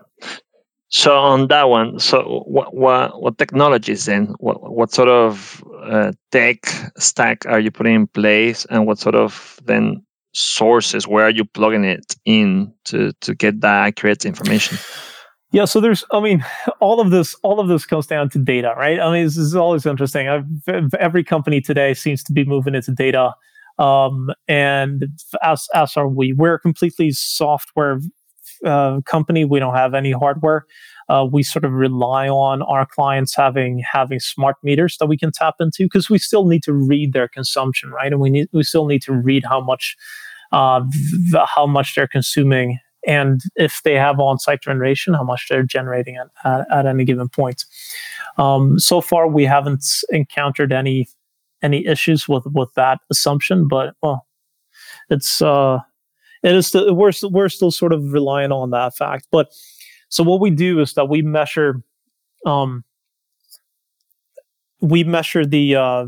So 0.90 1.16
on 1.18 1.48
that 1.48 1.68
one, 1.68 1.98
so 1.98 2.44
what 2.46 2.74
what, 2.74 3.20
what 3.20 3.38
technologies 3.38 4.06
then? 4.06 4.34
What 4.38 4.72
what 4.72 4.90
sort 4.90 5.08
of 5.08 5.62
uh, 5.82 6.12
tech 6.32 6.66
stack 6.96 7.44
are 7.46 7.60
you 7.60 7.70
putting 7.70 7.94
in 7.94 8.06
place, 8.06 8.64
and 8.70 8.86
what 8.86 8.98
sort 8.98 9.14
of 9.14 9.60
then 9.64 10.02
sources? 10.38 11.06
Where 11.06 11.26
are 11.26 11.30
you 11.30 11.44
plugging 11.44 11.84
it 11.84 12.16
in 12.24 12.72
to 12.84 13.12
to 13.20 13.34
get 13.34 13.60
that 13.60 13.86
accurate 13.86 14.24
information? 14.24 14.78
Yeah, 15.50 15.64
so 15.64 15.80
there's, 15.80 16.04
I 16.12 16.20
mean, 16.20 16.44
all 16.80 17.00
of 17.00 17.10
this, 17.10 17.34
all 17.42 17.58
of 17.58 17.68
this 17.68 17.86
comes 17.86 18.06
down 18.06 18.28
to 18.30 18.38
data, 18.38 18.74
right? 18.76 19.00
I 19.00 19.10
mean, 19.10 19.24
this 19.24 19.38
is 19.38 19.56
always 19.56 19.86
interesting. 19.86 20.28
I've, 20.28 20.94
every 21.00 21.24
company 21.24 21.62
today 21.62 21.94
seems 21.94 22.22
to 22.24 22.34
be 22.34 22.44
moving 22.44 22.74
into 22.74 22.92
data, 22.92 23.32
um, 23.78 24.28
and 24.46 25.06
as 25.42 25.66
as 25.74 25.96
are 25.96 26.08
we. 26.08 26.34
We're 26.34 26.54
a 26.54 26.60
completely 26.60 27.12
software 27.12 28.00
uh, 28.64 29.00
company. 29.06 29.44
We 29.44 29.58
don't 29.58 29.74
have 29.74 29.94
any 29.94 30.12
hardware. 30.12 30.66
Uh, 31.08 31.24
we 31.24 31.42
sort 31.42 31.64
of 31.64 31.72
rely 31.72 32.28
on 32.28 32.60
our 32.62 32.84
clients 32.84 33.34
having 33.34 33.82
having 33.90 34.20
smart 34.20 34.56
meters 34.62 34.96
that 34.98 35.06
we 35.06 35.16
can 35.16 35.32
tap 35.32 35.54
into 35.60 35.84
because 35.84 36.10
we 36.10 36.18
still 36.18 36.46
need 36.46 36.62
to 36.64 36.74
read 36.74 37.14
their 37.14 37.28
consumption, 37.28 37.90
right? 37.90 38.12
And 38.12 38.20
we 38.20 38.28
need 38.28 38.48
we 38.52 38.62
still 38.62 38.86
need 38.86 39.00
to 39.02 39.14
read 39.14 39.44
how 39.48 39.62
much 39.62 39.96
uh, 40.52 40.82
how 41.54 41.66
much 41.66 41.94
they're 41.94 42.08
consuming 42.08 42.78
and 43.06 43.40
if 43.56 43.82
they 43.84 43.94
have 43.94 44.18
on-site 44.18 44.60
generation, 44.60 45.14
how 45.14 45.22
much 45.22 45.46
they're 45.48 45.62
generating 45.62 46.16
at, 46.16 46.28
at, 46.44 46.66
at 46.70 46.86
any 46.86 47.04
given 47.04 47.28
point. 47.28 47.64
Um, 48.36 48.78
so 48.78 49.00
far, 49.00 49.28
we 49.28 49.44
haven't 49.44 49.84
encountered 50.10 50.72
any 50.72 51.08
any 51.62 51.86
issues 51.86 52.28
with 52.28 52.44
with 52.46 52.72
that 52.74 52.98
assumption, 53.10 53.66
but 53.66 53.94
well, 54.02 54.26
it's 55.10 55.40
uh, 55.40 55.78
it 56.42 56.54
is 56.54 56.74
we're 56.74 57.12
we're 57.22 57.48
still 57.48 57.70
sort 57.70 57.92
of 57.92 58.12
relying 58.12 58.52
on 58.52 58.70
that 58.70 58.94
fact. 58.94 59.26
But 59.30 59.52
so 60.08 60.22
what 60.22 60.40
we 60.40 60.50
do 60.50 60.80
is 60.80 60.94
that 60.94 61.08
we 61.08 61.22
measure 61.22 61.82
um, 62.46 62.84
we 64.80 65.04
measure 65.04 65.44
the 65.44 65.76
uh, 65.76 66.06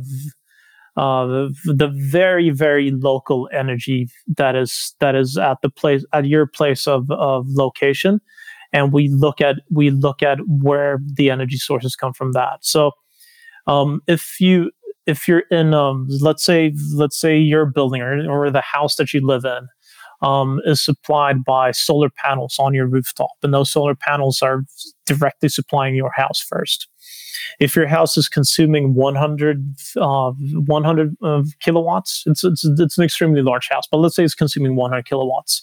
uh, 1.00 1.48
the, 1.64 1.88
very 1.88 2.50
very 2.50 2.90
local 2.90 3.48
energy 3.54 4.06
that 4.36 4.54
is 4.54 4.94
that 5.00 5.14
is 5.14 5.38
at 5.38 5.56
the 5.62 5.70
place 5.70 6.04
at 6.12 6.26
your 6.26 6.46
place 6.46 6.86
of, 6.86 7.10
of 7.10 7.46
location. 7.48 8.20
And 8.74 8.92
we 8.92 9.08
look 9.08 9.40
at 9.40 9.56
we 9.70 9.88
look 9.88 10.22
at 10.22 10.40
where 10.46 10.98
the 11.14 11.30
energy 11.30 11.56
sources 11.56 11.96
come 11.96 12.12
from 12.12 12.32
that. 12.32 12.58
So 12.60 12.90
um, 13.66 14.02
if 14.06 14.38
you 14.40 14.72
if 15.06 15.26
you're 15.26 15.44
in 15.50 15.72
um, 15.72 16.06
let's 16.20 16.44
say 16.44 16.74
let's 16.94 17.18
say 17.18 17.38
your 17.38 17.64
building 17.64 18.02
or, 18.02 18.30
or 18.30 18.50
the 18.50 18.60
house 18.60 18.96
that 18.96 19.14
you 19.14 19.26
live 19.26 19.46
in 19.46 19.68
um, 20.22 20.60
is 20.64 20.84
supplied 20.84 21.44
by 21.44 21.70
solar 21.70 22.10
panels 22.10 22.56
on 22.58 22.74
your 22.74 22.86
rooftop 22.86 23.30
and 23.42 23.54
those 23.54 23.70
solar 23.70 23.94
panels 23.94 24.42
are 24.42 24.64
directly 25.06 25.48
supplying 25.48 25.94
your 25.94 26.12
house 26.14 26.40
first 26.40 26.88
if 27.58 27.74
your 27.74 27.86
house 27.86 28.16
is 28.16 28.28
consuming 28.28 28.94
100, 28.94 29.74
uh, 29.96 30.32
100 30.32 31.16
uh, 31.22 31.42
kilowatts, 31.60 32.22
it's, 32.26 32.44
it's, 32.44 32.64
it's 32.64 32.98
an 32.98 33.04
extremely 33.04 33.42
large 33.42 33.68
house, 33.68 33.86
but 33.90 33.98
let's 33.98 34.16
say 34.16 34.24
it's 34.24 34.34
consuming 34.34 34.76
100 34.76 35.04
kilowatts 35.04 35.62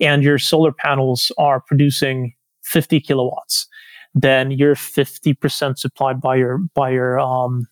and 0.00 0.22
your 0.22 0.38
solar 0.38 0.72
panels 0.72 1.32
are 1.38 1.60
producing 1.60 2.34
50 2.64 3.00
kilowatts, 3.00 3.66
then 4.14 4.50
you're 4.50 4.74
50% 4.74 5.78
supplied 5.78 6.20
by 6.20 6.36
your, 6.36 6.58
by 6.74 6.90
your, 6.90 7.18
um, 7.20 7.66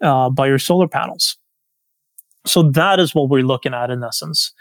uh, 0.00 0.30
by 0.30 0.46
your 0.46 0.58
solar 0.58 0.88
panels. 0.88 1.36
So 2.46 2.62
that 2.70 3.00
is 3.00 3.14
what 3.14 3.30
we're 3.30 3.42
looking 3.42 3.72
at 3.72 3.90
in 3.90 4.04
essence. 4.04 4.52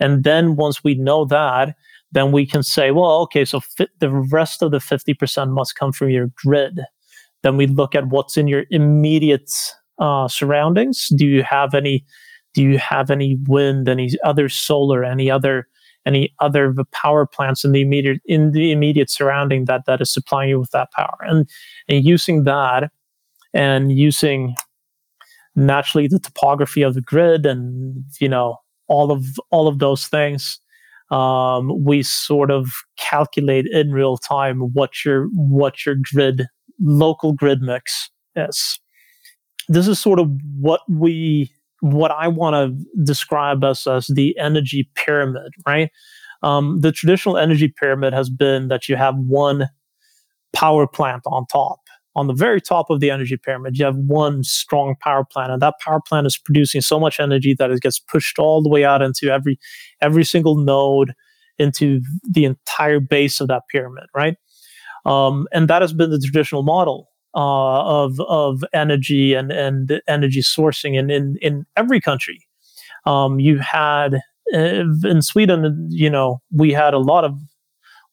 And 0.00 0.24
then 0.24 0.56
once 0.56 0.82
we 0.82 0.94
know 0.94 1.24
that, 1.26 1.76
then 2.14 2.30
we 2.30 2.46
can 2.46 2.62
say, 2.62 2.92
well, 2.92 3.20
okay, 3.22 3.44
so 3.44 3.60
the 3.98 4.10
rest 4.10 4.62
of 4.62 4.70
the 4.70 4.78
50% 4.78 5.50
must 5.50 5.74
come 5.74 5.92
from 5.92 6.10
your 6.10 6.28
grid. 6.36 6.80
Then 7.42 7.56
we 7.56 7.66
look 7.66 7.94
at 7.94 8.06
what's 8.08 8.36
in 8.36 8.46
your 8.46 8.64
immediate 8.70 9.50
uh, 9.98 10.28
surroundings. 10.28 11.08
Do 11.08 11.26
you 11.26 11.42
have 11.42 11.74
any? 11.74 12.04
Do 12.54 12.62
you 12.62 12.78
have 12.78 13.10
any 13.10 13.36
wind? 13.46 13.88
Any 13.88 14.10
other 14.24 14.48
solar? 14.48 15.04
Any 15.04 15.30
other? 15.30 15.68
Any 16.06 16.34
other 16.38 16.74
power 16.92 17.26
plants 17.26 17.64
in 17.64 17.72
the 17.72 17.80
immediate 17.80 18.20
in 18.26 18.52
the 18.52 18.72
immediate 18.72 19.10
surrounding 19.10 19.64
that 19.64 19.86
that 19.86 20.00
is 20.00 20.12
supplying 20.12 20.50
you 20.50 20.60
with 20.60 20.70
that 20.70 20.92
power? 20.92 21.16
And 21.22 21.48
and 21.88 22.04
using 22.04 22.44
that, 22.44 22.90
and 23.52 23.90
using 23.90 24.54
naturally 25.56 26.06
the 26.06 26.18
topography 26.18 26.82
of 26.82 26.94
the 26.94 27.00
grid, 27.00 27.46
and 27.46 28.04
you 28.20 28.28
know 28.28 28.58
all 28.88 29.10
of 29.10 29.24
all 29.50 29.68
of 29.68 29.78
those 29.78 30.06
things 30.06 30.58
um, 31.10 31.84
we 31.84 32.02
sort 32.02 32.50
of 32.50 32.70
calculate 32.96 33.66
in 33.66 33.92
real 33.92 34.16
time 34.16 34.60
what 34.60 35.04
your 35.04 35.28
what 35.34 35.84
your 35.84 35.96
grid 36.12 36.46
local 36.80 37.32
grid 37.32 37.60
mix 37.60 38.10
is. 38.34 38.80
This 39.68 39.86
is 39.86 39.98
sort 39.98 40.18
of 40.18 40.30
what 40.58 40.80
we 40.88 41.52
what 41.80 42.10
I 42.10 42.28
want 42.28 42.54
to 42.54 43.02
describe 43.04 43.62
as 43.64 43.86
as 43.86 44.06
the 44.08 44.36
energy 44.38 44.88
pyramid, 44.94 45.52
right? 45.66 45.90
Um, 46.42 46.80
the 46.80 46.92
traditional 46.92 47.38
energy 47.38 47.68
pyramid 47.68 48.12
has 48.12 48.28
been 48.28 48.68
that 48.68 48.88
you 48.88 48.96
have 48.96 49.14
one 49.16 49.68
power 50.52 50.86
plant 50.86 51.22
on 51.26 51.46
top 51.46 51.80
on 52.16 52.26
the 52.28 52.34
very 52.34 52.60
top 52.60 52.90
of 52.90 53.00
the 53.00 53.10
energy 53.10 53.36
pyramid, 53.36 53.76
you 53.76 53.84
have 53.84 53.96
one 53.96 54.44
strong 54.44 54.94
power 55.00 55.24
plant, 55.24 55.50
and 55.52 55.60
that 55.62 55.74
power 55.80 56.00
plant 56.06 56.26
is 56.26 56.38
producing 56.38 56.80
so 56.80 57.00
much 57.00 57.18
energy 57.18 57.54
that 57.58 57.70
it 57.70 57.80
gets 57.80 57.98
pushed 57.98 58.38
all 58.38 58.62
the 58.62 58.68
way 58.68 58.84
out 58.84 59.02
into 59.02 59.30
every 59.30 59.58
every 60.00 60.24
single 60.24 60.56
node, 60.56 61.14
into 61.58 62.00
the 62.30 62.44
entire 62.44 63.00
base 63.00 63.40
of 63.40 63.48
that 63.48 63.62
pyramid, 63.70 64.04
right? 64.14 64.36
Um, 65.04 65.48
and 65.52 65.68
that 65.68 65.82
has 65.82 65.92
been 65.92 66.10
the 66.10 66.18
traditional 66.18 66.62
model 66.62 67.08
uh, 67.34 67.82
of 68.04 68.20
of 68.20 68.64
energy 68.72 69.34
and 69.34 69.50
and 69.50 70.00
energy 70.06 70.40
sourcing, 70.40 70.98
and 70.98 71.10
in 71.10 71.36
in 71.42 71.66
every 71.76 72.00
country, 72.00 72.46
um, 73.06 73.40
you 73.40 73.58
had 73.58 74.20
uh, 74.54 74.84
in 75.04 75.20
Sweden, 75.20 75.88
you 75.90 76.10
know, 76.10 76.40
we 76.52 76.72
had 76.72 76.94
a 76.94 76.98
lot 76.98 77.24
of 77.24 77.36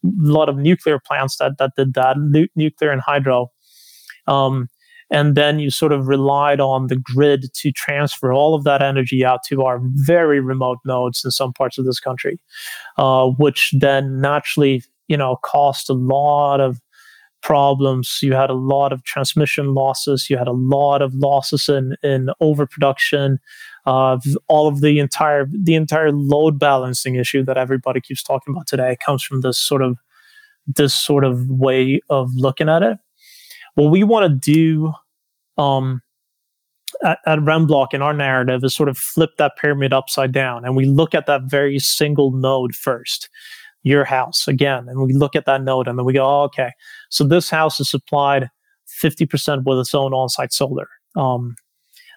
lot 0.03 0.49
of 0.49 0.57
nuclear 0.57 0.99
plants 0.99 1.37
that 1.37 1.53
that 1.59 1.71
did 1.77 1.93
that, 1.93 2.17
nu- 2.17 2.47
nuclear 2.55 2.89
and 2.91 3.01
hydro 3.01 3.51
um, 4.27 4.67
and 5.11 5.35
then 5.35 5.59
you 5.59 5.69
sort 5.69 5.91
of 5.91 6.07
relied 6.07 6.61
on 6.61 6.87
the 6.87 6.95
grid 6.95 7.53
to 7.53 7.71
transfer 7.73 8.31
all 8.31 8.55
of 8.55 8.63
that 8.63 8.81
energy 8.81 9.25
out 9.25 9.41
to 9.49 9.63
our 9.63 9.79
very 9.83 10.39
remote 10.39 10.77
nodes 10.85 11.23
in 11.25 11.31
some 11.31 11.51
parts 11.51 11.77
of 11.77 11.85
this 11.85 11.99
country, 11.99 12.39
uh, 12.97 13.27
which 13.27 13.73
then 13.77 14.21
naturally, 14.21 14.83
you 15.09 15.17
know, 15.17 15.35
cost 15.43 15.89
a 15.89 15.93
lot 15.93 16.61
of 16.61 16.79
problems. 17.41 18.19
You 18.21 18.33
had 18.33 18.49
a 18.49 18.55
lot 18.55 18.93
of 18.93 19.03
transmission 19.03 19.73
losses. 19.73 20.29
You 20.29 20.37
had 20.37 20.47
a 20.47 20.53
lot 20.53 21.01
of 21.01 21.13
losses 21.15 21.67
in 21.67 21.95
in 22.03 22.29
overproduction. 22.39 23.39
Uh, 23.85 24.17
all 24.47 24.67
of 24.67 24.81
the 24.81 24.99
entire 24.99 25.47
the 25.51 25.75
entire 25.75 26.11
load 26.11 26.57
balancing 26.57 27.15
issue 27.15 27.43
that 27.43 27.57
everybody 27.57 27.99
keeps 27.99 28.23
talking 28.23 28.53
about 28.53 28.67
today 28.67 28.95
comes 29.03 29.23
from 29.23 29.41
this 29.41 29.57
sort 29.57 29.81
of 29.81 29.97
this 30.67 30.93
sort 30.93 31.25
of 31.25 31.49
way 31.49 31.99
of 32.09 32.29
looking 32.35 32.69
at 32.69 32.83
it 32.83 32.97
what 33.75 33.91
we 33.91 34.03
want 34.03 34.29
to 34.29 34.53
do 34.53 34.93
um, 35.61 36.01
at, 37.03 37.19
at 37.25 37.39
Remblock 37.39 37.93
in 37.93 38.01
our 38.01 38.13
narrative 38.13 38.63
is 38.63 38.75
sort 38.75 38.89
of 38.89 38.97
flip 38.97 39.31
that 39.37 39.53
pyramid 39.57 39.93
upside 39.93 40.31
down 40.31 40.65
and 40.65 40.75
we 40.75 40.85
look 40.85 41.13
at 41.15 41.25
that 41.27 41.43
very 41.43 41.79
single 41.79 42.31
node 42.31 42.75
first 42.75 43.29
your 43.83 44.03
house 44.03 44.47
again 44.47 44.87
and 44.87 45.01
we 45.01 45.13
look 45.13 45.35
at 45.35 45.45
that 45.45 45.63
node 45.63 45.87
and 45.87 45.97
then 45.97 46.05
we 46.05 46.13
go 46.13 46.23
oh, 46.23 46.43
okay 46.43 46.71
so 47.09 47.23
this 47.23 47.49
house 47.49 47.79
is 47.79 47.89
supplied 47.89 48.49
50% 49.01 49.63
with 49.65 49.79
its 49.79 49.95
own 49.95 50.13
on-site 50.13 50.53
solar 50.53 50.87
um, 51.15 51.55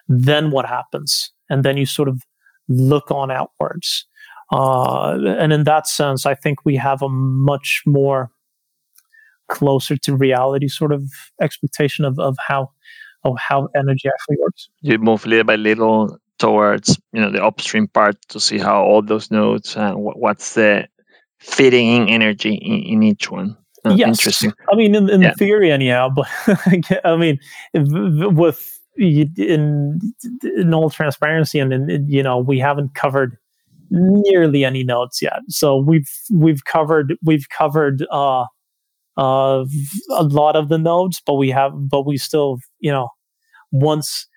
then 0.07 0.51
what 0.51 0.65
happens? 0.65 1.31
And 1.49 1.63
then 1.63 1.77
you 1.77 1.85
sort 1.85 2.07
of 2.07 2.21
look 2.67 3.11
on 3.11 3.31
outwards. 3.31 4.05
Uh, 4.51 5.17
and 5.39 5.51
in 5.51 5.63
that 5.63 5.87
sense 5.87 6.27
i 6.27 6.35
think 6.35 6.63
we 6.63 6.75
have 6.75 7.01
a 7.01 7.09
much 7.09 7.81
more 7.87 8.29
closer 9.47 9.97
to 9.97 10.15
reality 10.15 10.67
sort 10.67 10.91
of 10.91 11.03
expectation 11.41 12.05
of, 12.05 12.19
of 12.19 12.35
how 12.47 12.69
of 13.23 13.35
how 13.39 13.67
energy 13.75 14.07
actually 14.07 14.37
works. 14.41 14.69
You 14.81 14.99
move 14.99 15.25
little 15.25 15.43
by 15.43 15.55
little 15.55 16.17
towards 16.37 16.99
you 17.13 17.21
know 17.21 17.31
the 17.31 17.43
upstream 17.43 17.87
part 17.87 18.17
to 18.29 18.39
see 18.39 18.57
how 18.57 18.83
all 18.83 19.01
those 19.01 19.31
nodes 19.31 19.77
uh, 19.77 19.93
what's 19.93 20.53
the 20.53 20.87
fitting 21.39 21.87
in 21.87 22.09
energy 22.09 22.55
in, 22.55 22.81
in 22.83 23.03
each 23.03 23.31
one. 23.31 23.57
Uh, 23.85 23.93
yes. 23.93 24.07
Interesting. 24.07 24.51
I 24.71 24.75
mean, 24.75 24.95
in, 24.95 25.09
in 25.09 25.21
yeah. 25.21 25.33
theory, 25.33 25.71
anyhow. 25.71 26.09
But 26.09 26.27
I 27.05 27.15
mean, 27.15 27.39
with 27.73 28.79
in 28.97 29.99
in 30.57 30.73
all 30.73 30.89
transparency, 30.89 31.59
and 31.59 31.71
in, 31.73 32.07
you 32.09 32.23
know, 32.23 32.39
we 32.39 32.59
haven't 32.59 32.95
covered 32.95 33.37
nearly 33.91 34.65
any 34.65 34.83
nodes 34.83 35.21
yet. 35.21 35.39
So 35.49 35.77
we've 35.77 36.09
we've 36.33 36.65
covered 36.65 37.15
we've 37.23 37.47
covered 37.49 38.05
uh, 38.11 38.45
of 39.17 39.69
a 40.11 40.23
lot 40.23 40.55
of 40.55 40.69
the 40.69 40.77
nodes, 40.77 41.21
but 41.25 41.35
we 41.35 41.49
have, 41.49 41.71
but 41.75 42.05
we 42.05 42.17
still, 42.17 42.59
you 42.79 42.91
know, 42.91 43.09
once 43.71 44.27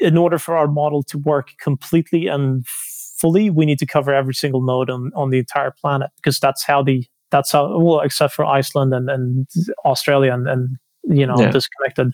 in 0.00 0.16
order 0.16 0.38
for 0.38 0.56
our 0.56 0.68
model 0.68 1.02
to 1.04 1.18
work 1.18 1.50
completely 1.60 2.26
and 2.26 2.66
fully, 2.66 3.48
we 3.50 3.64
need 3.64 3.78
to 3.78 3.86
cover 3.86 4.14
every 4.14 4.34
single 4.34 4.62
node 4.62 4.90
on, 4.90 5.10
on 5.14 5.30
the 5.30 5.38
entire 5.38 5.70
planet 5.70 6.10
because 6.16 6.38
that's 6.38 6.64
how 6.64 6.82
the 6.82 7.04
that's 7.30 7.52
how 7.52 7.78
well, 7.78 8.00
except 8.00 8.34
for 8.34 8.44
Iceland 8.44 8.94
and, 8.94 9.10
and 9.10 9.48
Australia 9.84 10.32
and, 10.32 10.48
and 10.48 10.76
you 11.04 11.26
know 11.26 11.38
yeah. 11.38 11.50
disconnected 11.50 12.12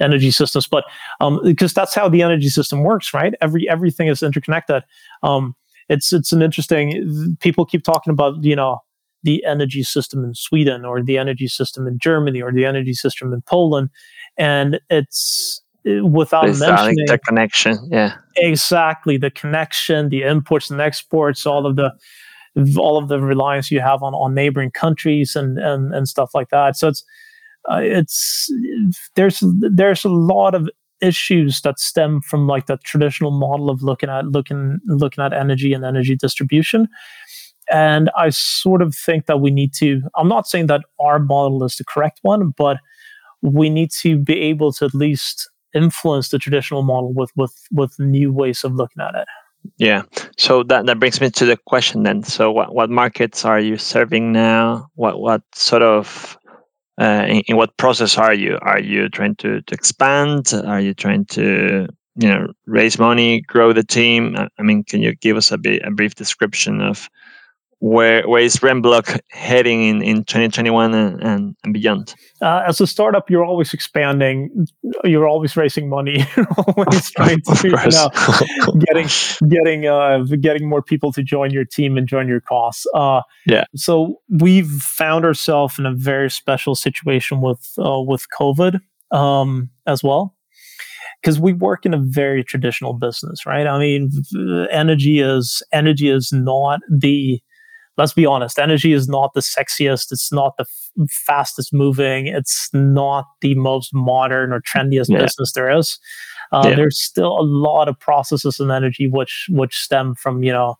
energy 0.00 0.30
systems, 0.30 0.66
but 0.66 0.84
um, 1.20 1.40
because 1.44 1.74
that's 1.74 1.94
how 1.94 2.08
the 2.08 2.22
energy 2.22 2.48
system 2.48 2.82
works, 2.82 3.12
right? 3.12 3.34
Every 3.40 3.68
everything 3.68 4.08
is 4.08 4.22
interconnected. 4.22 4.82
Um, 5.22 5.54
it's 5.88 6.12
it's 6.12 6.32
an 6.32 6.42
interesting. 6.42 7.36
People 7.40 7.66
keep 7.66 7.84
talking 7.84 8.12
about 8.12 8.42
you 8.42 8.56
know 8.56 8.78
the 9.22 9.44
energy 9.44 9.82
system 9.82 10.24
in 10.24 10.34
Sweden 10.34 10.84
or 10.84 11.02
the 11.02 11.18
energy 11.18 11.48
system 11.48 11.86
in 11.86 11.98
Germany 11.98 12.40
or 12.40 12.52
the 12.52 12.64
energy 12.64 12.94
system 12.94 13.32
in 13.32 13.42
Poland. 13.42 13.90
And 14.36 14.80
it's 14.88 15.62
uh, 15.86 16.04
without 16.06 16.48
it's 16.48 16.60
mentioning 16.60 17.04
the 17.06 17.18
connection. 17.18 17.78
Yeah. 17.90 18.16
Exactly. 18.36 19.16
The 19.16 19.30
connection, 19.30 20.08
the 20.08 20.22
imports 20.22 20.70
and 20.70 20.80
exports, 20.80 21.46
all 21.46 21.66
of 21.66 21.76
the 21.76 21.92
all 22.76 22.98
of 22.98 23.08
the 23.08 23.20
reliance 23.20 23.70
you 23.70 23.80
have 23.80 24.02
on, 24.02 24.12
on 24.14 24.34
neighboring 24.34 24.72
countries 24.72 25.36
and, 25.36 25.56
and, 25.58 25.94
and 25.94 26.08
stuff 26.08 26.30
like 26.34 26.48
that. 26.48 26.76
So 26.76 26.88
it's 26.88 27.04
uh, 27.70 27.80
it's 27.80 28.50
there's 29.14 29.42
there's 29.60 30.04
a 30.04 30.08
lot 30.08 30.54
of 30.54 30.68
issues 31.00 31.60
that 31.62 31.78
stem 31.78 32.20
from 32.20 32.46
like 32.46 32.66
the 32.66 32.76
traditional 32.78 33.30
model 33.30 33.70
of 33.70 33.82
looking 33.82 34.10
at 34.10 34.26
looking 34.26 34.78
looking 34.86 35.24
at 35.24 35.32
energy 35.32 35.72
and 35.72 35.84
energy 35.84 36.16
distribution 36.16 36.88
and 37.70 38.10
I 38.16 38.30
sort 38.30 38.82
of 38.82 38.94
think 38.94 39.26
that 39.26 39.40
we 39.40 39.50
need 39.50 39.72
to, 39.74 40.02
I'm 40.16 40.28
not 40.28 40.46
saying 40.46 40.66
that 40.66 40.82
our 40.98 41.18
model 41.18 41.64
is 41.64 41.76
the 41.76 41.84
correct 41.84 42.18
one, 42.22 42.52
but 42.56 42.78
we 43.42 43.70
need 43.70 43.90
to 44.02 44.18
be 44.18 44.38
able 44.40 44.72
to 44.74 44.84
at 44.84 44.94
least 44.94 45.48
influence 45.74 46.30
the 46.30 46.38
traditional 46.38 46.82
model 46.82 47.12
with, 47.12 47.30
with, 47.36 47.54
with 47.72 47.98
new 47.98 48.32
ways 48.32 48.64
of 48.64 48.74
looking 48.74 49.02
at 49.02 49.14
it. 49.14 49.28
Yeah. 49.76 50.02
So 50.36 50.62
that, 50.64 50.86
that 50.86 50.98
brings 50.98 51.20
me 51.20 51.30
to 51.30 51.44
the 51.44 51.56
question 51.56 52.02
then. 52.02 52.22
So 52.22 52.50
what, 52.50 52.74
what 52.74 52.90
markets 52.90 53.44
are 53.44 53.60
you 53.60 53.76
serving 53.76 54.32
now? 54.32 54.88
What, 54.94 55.20
what 55.20 55.42
sort 55.54 55.82
of 55.82 56.38
uh, 57.00 57.24
in, 57.28 57.40
in, 57.46 57.56
what 57.56 57.76
process 57.76 58.18
are 58.18 58.34
you? 58.34 58.58
Are 58.60 58.80
you 58.80 59.08
trying 59.08 59.36
to, 59.36 59.62
to 59.62 59.74
expand? 59.74 60.52
Are 60.66 60.80
you 60.80 60.92
trying 60.92 61.24
to 61.26 61.88
you 62.16 62.28
know 62.28 62.52
raise 62.66 62.98
money, 62.98 63.40
grow 63.40 63.72
the 63.72 63.84
team? 63.84 64.36
I 64.36 64.62
mean, 64.62 64.84
can 64.84 65.00
you 65.00 65.14
give 65.14 65.36
us 65.36 65.50
a, 65.50 65.56
bit, 65.56 65.82
a 65.82 65.90
brief 65.90 66.14
description 66.14 66.82
of 66.82 67.08
where 67.80 68.28
where 68.28 68.42
is 68.42 68.56
Remblock 68.56 69.20
heading 69.30 69.82
in, 69.84 70.02
in 70.02 70.24
2021 70.24 70.94
and, 70.94 71.22
and, 71.22 71.56
and 71.64 71.74
beyond? 71.74 72.14
Uh, 72.42 72.62
as 72.66 72.80
a 72.80 72.86
startup, 72.86 73.30
you're 73.30 73.44
always 73.44 73.72
expanding. 73.72 74.66
You're 75.02 75.26
always 75.26 75.56
raising 75.56 75.88
money. 75.88 76.24
you're 76.36 76.46
always 76.66 77.10
trying 77.16 77.40
to 77.40 77.68
you 77.68 77.70
know, 77.72 78.72
getting 78.86 79.08
getting 79.48 79.86
uh, 79.86 80.24
getting 80.40 80.68
more 80.68 80.82
people 80.82 81.10
to 81.12 81.22
join 81.22 81.50
your 81.50 81.64
team 81.64 81.96
and 81.96 82.06
join 82.06 82.28
your 82.28 82.40
cause. 82.40 82.86
Uh, 82.94 83.22
yeah. 83.46 83.64
So 83.74 84.20
we've 84.28 84.70
found 84.70 85.24
ourselves 85.24 85.78
in 85.78 85.86
a 85.86 85.94
very 85.94 86.30
special 86.30 86.74
situation 86.74 87.40
with 87.40 87.66
uh, 87.78 88.00
with 88.02 88.26
COVID 88.38 88.80
um, 89.10 89.70
as 89.86 90.02
well 90.02 90.36
because 91.22 91.40
we 91.40 91.52
work 91.52 91.84
in 91.84 91.94
a 91.94 91.98
very 91.98 92.42
traditional 92.42 92.94
business, 92.94 93.44
right? 93.44 93.66
I 93.66 93.78
mean, 93.78 94.10
energy 94.70 95.20
is 95.20 95.62
energy 95.72 96.10
is 96.10 96.30
not 96.32 96.80
the 96.90 97.40
let's 98.00 98.14
be 98.14 98.24
honest, 98.24 98.58
energy 98.58 98.94
is 98.94 99.08
not 99.08 99.34
the 99.34 99.40
sexiest. 99.40 100.10
It's 100.10 100.32
not 100.32 100.56
the 100.56 100.64
f- 100.64 101.10
fastest 101.10 101.70
moving. 101.70 102.28
It's 102.28 102.70
not 102.72 103.26
the 103.42 103.54
most 103.56 103.90
modern 103.92 104.54
or 104.54 104.62
trendiest 104.62 105.10
yeah. 105.10 105.18
business 105.18 105.52
there 105.52 105.70
is. 105.70 105.98
Uh, 106.50 106.62
yeah. 106.64 106.76
There's 106.76 107.00
still 107.00 107.38
a 107.38 107.44
lot 107.44 107.88
of 107.88 108.00
processes 108.00 108.58
and 108.58 108.70
energy 108.70 109.06
which 109.06 109.46
which 109.50 109.76
stem 109.76 110.14
from 110.14 110.42
you 110.42 110.50
know 110.50 110.76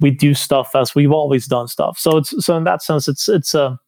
we 0.00 0.10
do 0.10 0.34
stuff 0.34 0.76
as 0.76 0.94
we've 0.94 1.10
always 1.10 1.46
done 1.46 1.66
stuff. 1.66 1.98
So 1.98 2.18
it's 2.18 2.34
so 2.44 2.58
in 2.58 2.64
that 2.64 2.82
sense, 2.82 3.08
it's 3.08 3.26
it's 3.26 3.54
a 3.54 3.78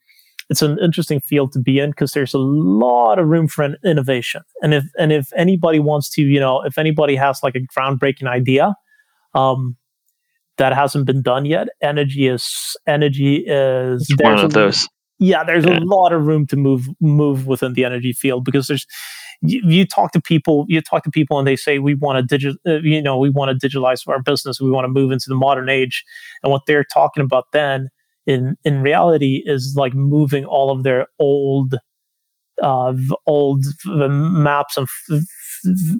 it's 0.48 0.62
an 0.62 0.78
interesting 0.78 1.20
field 1.20 1.52
to 1.52 1.58
be 1.58 1.78
in 1.78 1.90
because 1.90 2.12
there's 2.12 2.32
a 2.32 2.38
lot 2.38 3.18
of 3.18 3.28
room 3.28 3.48
for 3.48 3.62
an 3.62 3.76
innovation. 3.84 4.40
And 4.62 4.72
if 4.72 4.84
and 4.98 5.12
if 5.12 5.28
anybody 5.36 5.78
wants 5.78 6.08
to, 6.14 6.22
you 6.22 6.40
know, 6.40 6.62
if 6.62 6.78
anybody 6.78 7.16
has 7.16 7.42
like 7.42 7.54
a 7.54 7.60
groundbreaking 7.60 8.26
idea, 8.26 8.74
um, 9.34 9.76
that 10.58 10.74
hasn't 10.74 11.06
been 11.06 11.22
done 11.22 11.44
yet, 11.44 11.68
energy 11.80 12.28
is 12.28 12.76
energy 12.86 13.44
is 13.46 14.08
one 14.20 14.38
of 14.38 14.52
those. 14.52 14.88
Yeah, 15.18 15.44
there's 15.44 15.64
yeah. 15.64 15.78
a 15.78 15.80
lot 15.80 16.12
of 16.12 16.26
room 16.26 16.46
to 16.48 16.56
move 16.56 16.88
move 17.00 17.46
within 17.46 17.74
the 17.74 17.84
energy 17.84 18.12
field 18.12 18.44
because 18.44 18.66
there's 18.66 18.86
you, 19.40 19.60
you, 19.64 19.86
talk 19.86 20.12
to 20.12 20.20
people 20.20 20.66
you 20.68 20.80
talk 20.80 21.04
to 21.04 21.10
people 21.10 21.38
and 21.38 21.46
they 21.46 21.56
say 21.56 21.78
we 21.78 21.94
want 21.94 22.16
to 22.16 22.22
digital 22.22 22.56
uh, 22.66 22.80
you 22.82 23.00
know 23.00 23.18
we 23.18 23.30
want 23.30 23.58
to 23.58 23.68
digitalize 23.68 24.06
our 24.08 24.22
business 24.22 24.60
we 24.60 24.70
want 24.70 24.84
to 24.84 24.88
move 24.88 25.12
into 25.12 25.26
the 25.28 25.34
modern 25.34 25.68
age 25.68 26.04
and 26.42 26.50
what 26.50 26.62
they're 26.66 26.84
talking 26.84 27.22
about 27.22 27.46
then 27.52 27.88
in 28.26 28.56
in 28.64 28.82
reality 28.82 29.42
is 29.46 29.74
like 29.76 29.94
moving 29.94 30.44
all 30.44 30.70
of 30.70 30.82
their 30.82 31.06
old 31.18 31.76
uh 32.62 32.94
old 33.26 33.64
maps 33.86 34.76
and 34.76 34.88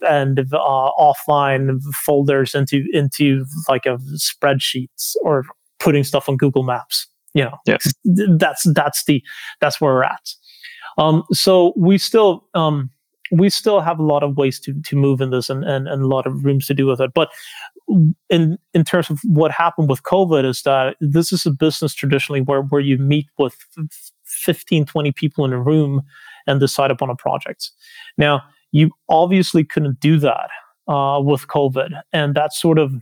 and 0.09 0.39
uh, 0.39 0.91
offline 0.99 1.83
folders 1.93 2.55
into 2.55 2.85
into 2.93 3.45
like 3.69 3.87
a 3.87 3.99
spreadsheets 4.15 5.15
or 5.23 5.45
putting 5.79 6.05
stuff 6.05 6.29
on 6.29 6.37
Google 6.37 6.63
Maps. 6.63 7.07
You 7.35 7.45
know, 7.45 7.59
yeah. 7.67 7.79
that's 8.39 8.67
that's 8.73 9.05
the 9.05 9.23
that's 9.61 9.81
where 9.81 9.95
we're 9.95 10.05
at. 10.05 10.35
Um, 10.99 11.25
so 11.33 11.73
we 11.77 11.99
still 11.99 12.47
um, 12.55 12.91
we 13.31 13.49
still 13.49 13.81
have 13.81 13.99
a 13.99 14.05
lot 14.05 14.23
of 14.23 14.37
ways 14.37 14.61
to 14.61 14.75
to 14.83 14.97
move 14.97 15.21
in 15.21 15.31
this 15.31 15.49
and, 15.49 15.65
and, 15.65 15.89
and 15.89 16.03
a 16.03 16.07
lot 16.07 16.27
of 16.27 16.45
rooms 16.45 16.67
to 16.67 16.75
do 16.75 16.87
with 16.87 17.01
it. 17.01 17.13
But 17.15 17.31
in 18.29 18.59
in 18.75 18.85
terms 18.85 19.11
of 19.11 19.19
what 19.25 19.51
happened 19.51 19.89
with 19.89 20.03
COVID 20.03 20.45
is 20.45 20.63
that 20.63 20.97
this 21.01 21.33
is 21.33 21.47
a 21.47 21.51
business 21.51 21.95
traditionally 21.95 22.43
where 22.43 22.63
where 22.63 22.81
you 22.81 22.99
meet 22.99 23.27
with 23.39 23.57
15, 24.25 24.87
20 24.87 25.13
people 25.13 25.45
in 25.45 25.53
a 25.53 25.61
room 25.61 26.03
and 26.47 26.61
decide 26.61 26.91
upon 26.91 27.11
a 27.11 27.17
project. 27.17 27.71
Now, 28.19 28.43
you 28.73 28.91
obviously 29.09 29.65
couldn't 29.65 30.01
do 30.01 30.19
that 30.19 30.51
uh, 30.89 31.21
with 31.23 31.47
COVID, 31.47 32.01
and 32.13 32.35
that 32.35 32.53
sort 32.53 32.79
of 32.79 32.93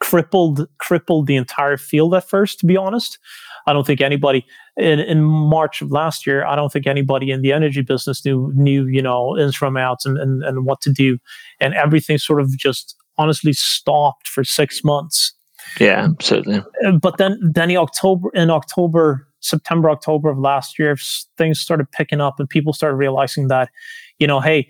crippled 0.00 0.66
crippled 0.78 1.26
the 1.26 1.36
entire 1.36 1.76
field 1.76 2.14
at 2.14 2.28
first. 2.28 2.58
To 2.60 2.66
be 2.66 2.76
honest, 2.76 3.18
I 3.66 3.72
don't 3.72 3.86
think 3.86 4.00
anybody 4.00 4.44
in, 4.76 4.98
in 4.98 5.22
March 5.22 5.82
of 5.82 5.90
last 5.92 6.26
year, 6.26 6.44
I 6.44 6.56
don't 6.56 6.72
think 6.72 6.86
anybody 6.86 7.30
in 7.30 7.42
the 7.42 7.52
energy 7.52 7.82
business 7.82 8.24
knew 8.24 8.50
knew 8.54 8.86
you 8.86 9.02
know 9.02 9.36
ins 9.38 9.54
from 9.54 9.76
outs 9.76 10.06
and, 10.06 10.18
and 10.18 10.42
and 10.42 10.64
what 10.64 10.80
to 10.82 10.92
do, 10.92 11.18
and 11.60 11.74
everything 11.74 12.18
sort 12.18 12.40
of 12.40 12.56
just 12.56 12.96
honestly 13.18 13.52
stopped 13.52 14.26
for 14.26 14.42
six 14.42 14.82
months. 14.82 15.34
Yeah, 15.78 16.04
absolutely. 16.04 16.62
Uh, 16.84 16.92
but 16.92 17.18
then 17.18 17.38
then 17.42 17.70
in 17.70 17.76
October 17.76 18.30
in 18.34 18.50
October 18.50 19.28
September 19.40 19.90
October 19.90 20.30
of 20.30 20.38
last 20.38 20.78
year, 20.78 20.96
things 21.36 21.60
started 21.60 21.90
picking 21.90 22.20
up 22.20 22.38
and 22.38 22.48
people 22.48 22.72
started 22.72 22.96
realizing 22.96 23.48
that 23.48 23.70
you 24.18 24.26
know 24.26 24.40
hey 24.40 24.68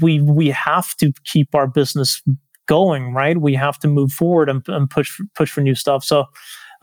we 0.00 0.20
we 0.20 0.48
have 0.48 0.94
to 0.96 1.12
keep 1.24 1.54
our 1.54 1.66
business 1.66 2.22
going 2.66 3.14
right 3.14 3.38
we 3.38 3.54
have 3.54 3.78
to 3.78 3.88
move 3.88 4.12
forward 4.12 4.50
and, 4.50 4.62
and 4.68 4.90
push 4.90 5.18
push 5.34 5.50
for 5.50 5.62
new 5.62 5.74
stuff 5.74 6.04
so 6.04 6.26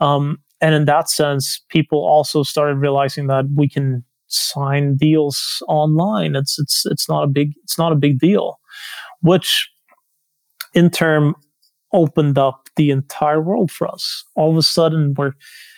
um, 0.00 0.38
and 0.60 0.74
in 0.74 0.84
that 0.86 1.08
sense, 1.08 1.60
people 1.68 1.98
also 1.98 2.42
started 2.42 2.76
realizing 2.76 3.26
that 3.26 3.44
we 3.54 3.68
can 3.68 4.04
sign 4.28 4.96
deals 4.96 5.62
online. 5.68 6.34
It's 6.34 6.58
it's 6.58 6.86
it's 6.86 7.08
not 7.08 7.24
a 7.24 7.26
big 7.26 7.52
it's 7.62 7.78
not 7.78 7.92
a 7.92 7.96
big 7.96 8.18
deal, 8.18 8.58
which 9.20 9.70
in 10.74 10.90
turn 10.90 11.34
opened 11.92 12.38
up 12.38 12.68
the 12.76 12.90
entire 12.90 13.40
world 13.40 13.70
for 13.70 13.86
us. 13.88 14.24
All 14.34 14.50
of 14.50 14.56
a 14.56 14.62
sudden, 14.62 15.14
we're 15.16 15.32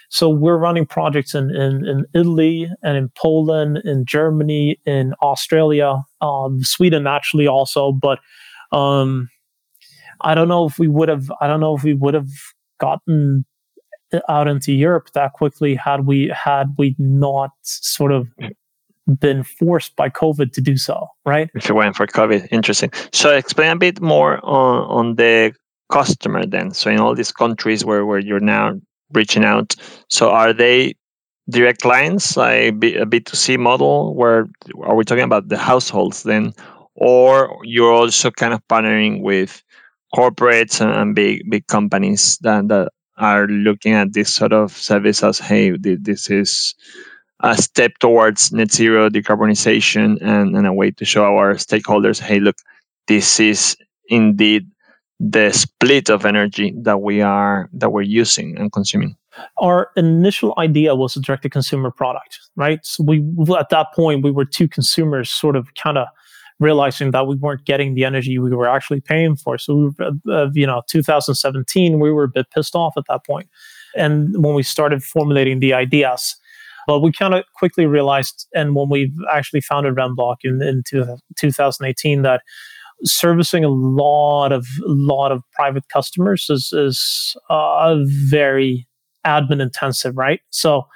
so 0.09 0.29
we're 0.29 0.57
running 0.57 0.87
projects 0.87 1.35
in, 1.35 1.55
in, 1.55 1.87
in 1.87 2.07
Italy 2.14 2.71
and 2.83 2.97
in 2.97 3.11
Poland, 3.16 3.79
in 3.85 4.07
Germany, 4.07 4.81
in 4.87 5.14
Australia, 5.23 6.03
um, 6.21 6.62
Sweden 6.62 7.03
naturally 7.03 7.47
also. 7.47 7.92
But 7.92 8.18
um, 8.73 9.29
I 10.23 10.35
don't 10.35 10.49
know 10.49 10.66
if 10.66 10.79
we 10.79 10.88
would 10.88 11.09
have. 11.09 11.31
I 11.40 11.47
don't 11.47 11.61
know 11.61 11.77
if 11.77 11.85
we 11.85 11.94
would 11.94 12.14
have 12.14 12.31
gotten 12.81 13.44
out 14.29 14.49
into 14.49 14.73
Europe 14.73 15.11
that 15.12 15.35
quickly 15.35 15.75
had 15.75 16.07
we 16.07 16.29
had 16.29 16.75
we 16.79 16.97
not 16.99 17.51
sort 17.62 18.12
of 18.12 18.27
been 19.21 19.42
forced 19.42 19.97
by 19.97 20.09
COVID 20.09 20.53
to 20.53 20.61
do 20.61 20.77
so, 20.77 21.09
right? 21.25 21.51
If 21.55 21.68
you 21.68 21.75
went 21.75 21.97
for 21.97 22.07
COVID, 22.07 22.49
interesting. 22.51 22.90
So 23.12 23.35
explain 23.35 23.73
a 23.73 23.77
bit 23.77 24.01
more 24.01 24.44
on, 24.44 24.85
on 24.85 25.14
the 25.16 25.55
customer 25.90 26.44
then. 26.44 26.73
So 26.73 26.90
in 26.90 27.01
all 27.01 27.14
these 27.14 27.33
countries 27.33 27.85
where, 27.85 28.05
where 28.05 28.18
you're 28.18 28.40
now 28.40 28.79
reaching 29.12 29.44
out, 29.44 29.75
so 30.09 30.31
are 30.31 30.53
they 30.53 30.94
direct 31.51 31.81
clients, 31.81 32.37
like 32.37 32.68
a 32.68 32.73
B2C 32.73 33.59
model 33.59 34.14
where 34.14 34.47
are 34.83 34.94
we 34.94 35.05
talking 35.05 35.25
about 35.25 35.49
the 35.49 35.57
households 35.57 36.23
then? 36.23 36.53
Or 36.94 37.59
you're 37.62 37.92
also 37.92 38.31
kind 38.31 38.53
of 38.53 38.61
partnering 38.68 39.23
with 39.23 39.62
corporates 40.14 40.81
and 40.81 41.14
big 41.14 41.49
big 41.51 41.66
companies 41.66 42.38
that, 42.38 42.68
that 42.68 42.90
are 43.18 43.47
looking 43.47 43.92
at 43.92 44.12
this 44.12 44.35
sort 44.35 44.53
of 44.53 44.73
service 44.73 45.23
as 45.23 45.38
hey 45.38 45.77
this 45.77 46.31
is 46.31 46.75
a 47.40 47.57
step 47.57 47.92
towards 48.01 48.53
net 48.53 48.73
zero 48.73 49.09
decarbonization 49.11 50.18
and, 50.23 50.57
and 50.57 50.66
a 50.66 50.73
way 50.73 50.90
to 50.90 51.05
show 51.05 51.25
our 51.25 51.55
stakeholders 51.55 52.18
hey 52.21 52.40
look 52.40 52.57
this 53.07 53.38
is 53.38 53.77
indeed 54.09 54.66
the 55.20 55.52
split 55.52 56.09
of 56.09 56.24
energy 56.24 56.72
that 56.76 57.00
we 57.00 57.20
are 57.20 57.68
that 57.72 57.90
we're 57.90 58.02
using 58.02 58.57
and 58.59 58.72
consuming 58.72 59.16
our 59.61 59.90
initial 59.96 60.52
idea 60.59 60.94
was 60.94 61.16
a 61.16 61.20
direct 61.20 61.42
to 61.42 61.50
consumer 61.50 61.90
product 61.90 62.38
right 62.57 62.81
so 62.85 63.02
we 63.04 63.24
at 63.59 63.68
that 63.70 63.88
point 63.94 64.22
we 64.22 64.31
were 64.31 64.44
two 64.44 64.68
consumers 64.68 65.28
sort 65.31 65.57
of 65.57 65.74
kind 65.74 65.98
of 65.98 66.07
realizing 66.61 67.12
that 67.12 67.26
we 67.26 67.37
weren't 67.37 67.64
getting 67.64 67.94
the 67.94 68.04
energy 68.04 68.38
we 68.38 68.50
were 68.50 68.68
actually 68.68 69.00
paying 69.00 69.37
for. 69.37 69.59
So, 69.59 69.74
we 69.74 69.85
were, 69.85 70.11
uh, 70.31 70.50
you 70.52 70.66
know, 70.66 70.83
2017, 70.88 72.00
we 72.00 72.11
were 72.11 72.24
a 72.24 72.28
bit 72.28 72.50
pissed 72.50 72.74
off 72.74 72.94
at 72.96 73.04
that 73.09 73.24
point. 73.24 73.48
And 73.96 74.42
when 74.42 74.54
we 74.54 74.62
started 74.62 75.02
formulating 75.02 75.61
the 75.61 75.72
ideas, 75.72 76.37
but 76.87 77.00
we 77.00 77.12
kind 77.12 77.35
of 77.35 77.44
quickly 77.54 77.87
realized, 77.87 78.48
and 78.54 78.74
when 78.74 78.88
we 78.88 79.12
actually 79.31 79.61
founded 79.61 79.94
Remblock 79.94 80.38
in, 80.42 80.62
in 80.62 80.83
2018, 81.37 82.22
that 82.22 82.42
servicing 83.04 83.64
a 83.64 83.68
lot 83.68 84.52
of 84.52 84.66
lot 84.87 85.32
of 85.32 85.42
private 85.52 85.88
customers 85.92 86.46
is 86.50 86.72
is 86.72 87.37
uh, 87.50 87.96
very 88.04 88.87
admin 89.26 89.61
intensive, 89.61 90.16
right? 90.16 90.40
So 90.50 90.87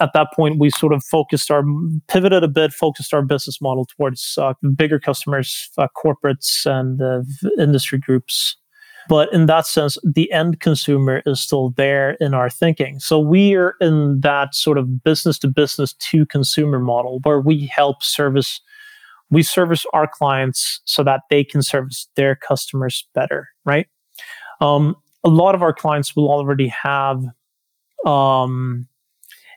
at 0.00 0.12
that 0.12 0.28
point, 0.34 0.58
we 0.58 0.70
sort 0.70 0.92
of 0.92 1.04
focused 1.04 1.50
our 1.50 1.62
pivoted 2.08 2.42
a 2.42 2.48
bit, 2.48 2.72
focused 2.72 3.14
our 3.14 3.22
business 3.22 3.60
model 3.60 3.86
towards 3.86 4.36
uh, 4.40 4.54
bigger 4.76 4.98
customers, 4.98 5.70
uh, 5.78 5.86
corporates, 5.96 6.66
and 6.66 7.00
industry 7.58 7.98
groups. 7.98 8.56
But 9.08 9.32
in 9.32 9.46
that 9.46 9.66
sense, 9.66 9.98
the 10.02 10.30
end 10.32 10.60
consumer 10.60 11.22
is 11.26 11.40
still 11.40 11.70
there 11.76 12.12
in 12.20 12.32
our 12.34 12.48
thinking. 12.48 13.00
So 13.00 13.18
we 13.18 13.54
are 13.54 13.74
in 13.80 14.20
that 14.20 14.54
sort 14.54 14.78
of 14.78 15.04
business 15.04 15.38
to 15.40 15.48
business 15.48 15.92
to 16.10 16.24
consumer 16.26 16.78
model 16.78 17.20
where 17.22 17.40
we 17.40 17.66
help 17.66 18.02
service, 18.02 18.60
we 19.30 19.42
service 19.42 19.84
our 19.92 20.06
clients 20.06 20.80
so 20.84 21.02
that 21.04 21.22
they 21.30 21.44
can 21.44 21.62
service 21.62 22.08
their 22.16 22.36
customers 22.36 23.06
better, 23.14 23.48
right? 23.64 23.86
Um, 24.60 24.96
a 25.24 25.28
lot 25.28 25.54
of 25.54 25.62
our 25.62 25.72
clients 25.72 26.14
will 26.14 26.30
already 26.30 26.68
have 26.68 27.24
um, 28.06 28.86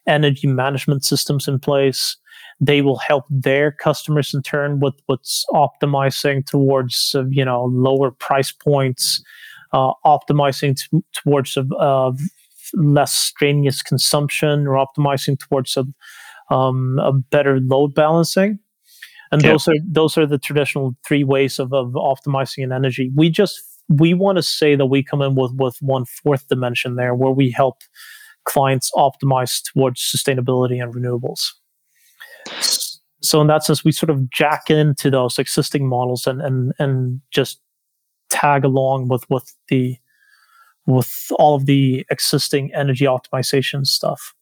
energy 0.08 0.48
management 0.48 1.04
systems 1.04 1.48
in 1.48 1.60
place. 1.60 2.18
They 2.60 2.82
will 2.82 2.98
help 2.98 3.26
their 3.30 3.72
customers 3.72 4.34
in 4.34 4.42
turn 4.42 4.80
with 4.80 4.96
what's 5.06 5.46
optimizing 5.52 6.46
towards 6.46 7.14
uh, 7.16 7.26
you 7.30 7.46
know 7.46 7.66
lower 7.66 8.12
price 8.12 8.52
points, 8.52 9.22
uh, 9.74 9.94
optimizing 10.06 10.76
t- 10.76 11.04
towards 11.14 11.58
uh, 11.58 12.12
less 12.74 13.14
strenuous 13.14 13.84
consumption, 13.84 14.66
or 14.66 14.74
optimizing 14.74 15.38
towards 15.38 15.78
a, 15.78 15.86
um, 16.54 16.98
a 17.00 17.12
better 17.12 17.60
load 17.60 17.94
balancing. 17.94 18.60
And 19.32 19.42
yep. 19.42 19.54
those 19.54 19.68
are 19.68 19.76
those 19.86 20.18
are 20.18 20.26
the 20.26 20.38
traditional 20.38 20.96
three 21.06 21.24
ways 21.24 21.60
of, 21.60 21.74
of 21.74 21.94
optimizing 21.94 22.64
an 22.64 22.72
energy. 22.72 23.12
We 23.16 23.30
just 23.30 23.62
we 23.90 24.14
want 24.14 24.38
to 24.38 24.44
say 24.44 24.76
that 24.76 24.86
we 24.86 25.04
come 25.04 25.22
in 25.22 25.36
with 25.36 25.52
with 25.56 25.78
one 25.82 26.06
fourth 26.06 26.48
dimension 26.48 26.96
there, 26.96 27.14
where 27.16 27.32
we 27.32 27.52
help 27.52 27.78
clients 28.46 28.92
optimize 28.96 29.62
towards 29.64 30.02
sustainability 30.02 30.82
and 30.82 30.94
renewables. 30.94 31.52
So 33.22 33.42
in 33.42 33.48
that 33.48 33.64
sense, 33.64 33.84
we 33.84 33.92
sort 33.92 34.10
of 34.10 34.30
jack 34.30 34.70
into 34.70 35.10
those 35.10 35.40
existing 35.40 35.88
models 35.88 36.28
and 36.28 36.42
and 36.42 36.74
and 36.80 37.22
just 37.32 37.60
tag 38.30 38.64
along 38.64 39.08
with 39.08 39.26
with 39.30 39.54
the 39.70 39.98
with 40.86 41.28
all 41.38 41.56
of 41.56 41.66
the 41.66 42.06
existing 42.10 42.72
energy 42.74 43.06
optimization 43.06 43.86
stuff. 43.86 44.34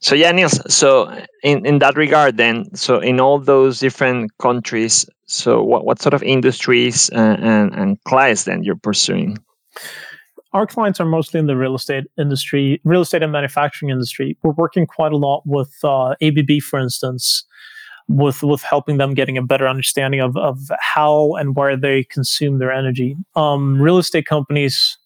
So 0.00 0.14
yeah, 0.14 0.32
Niels. 0.32 0.60
So 0.72 1.10
in, 1.42 1.66
in 1.66 1.78
that 1.80 1.96
regard, 1.96 2.36
then, 2.36 2.74
so 2.74 3.00
in 3.00 3.20
all 3.20 3.38
those 3.38 3.80
different 3.80 4.36
countries, 4.38 5.06
so 5.26 5.62
what, 5.62 5.84
what 5.84 6.00
sort 6.00 6.14
of 6.14 6.22
industries 6.22 7.10
uh, 7.10 7.36
and, 7.40 7.74
and 7.74 8.04
clients 8.04 8.44
then 8.44 8.64
you're 8.64 8.76
pursuing? 8.76 9.38
Our 10.52 10.66
clients 10.66 10.98
are 11.00 11.06
mostly 11.06 11.38
in 11.38 11.46
the 11.46 11.56
real 11.56 11.76
estate 11.76 12.04
industry, 12.18 12.80
real 12.82 13.02
estate 13.02 13.22
and 13.22 13.30
manufacturing 13.30 13.90
industry. 13.90 14.36
We're 14.42 14.52
working 14.52 14.86
quite 14.86 15.12
a 15.12 15.16
lot 15.16 15.42
with 15.46 15.72
uh, 15.84 16.16
ABB, 16.20 16.60
for 16.62 16.80
instance, 16.80 17.44
with 18.08 18.42
with 18.42 18.62
helping 18.62 18.96
them 18.96 19.14
getting 19.14 19.38
a 19.38 19.42
better 19.42 19.68
understanding 19.68 20.20
of 20.20 20.36
of 20.36 20.58
how 20.80 21.34
and 21.36 21.54
where 21.54 21.76
they 21.76 22.02
consume 22.02 22.58
their 22.58 22.72
energy. 22.72 23.16
Um, 23.36 23.80
real 23.80 23.98
estate 23.98 24.26
companies, 24.26 24.98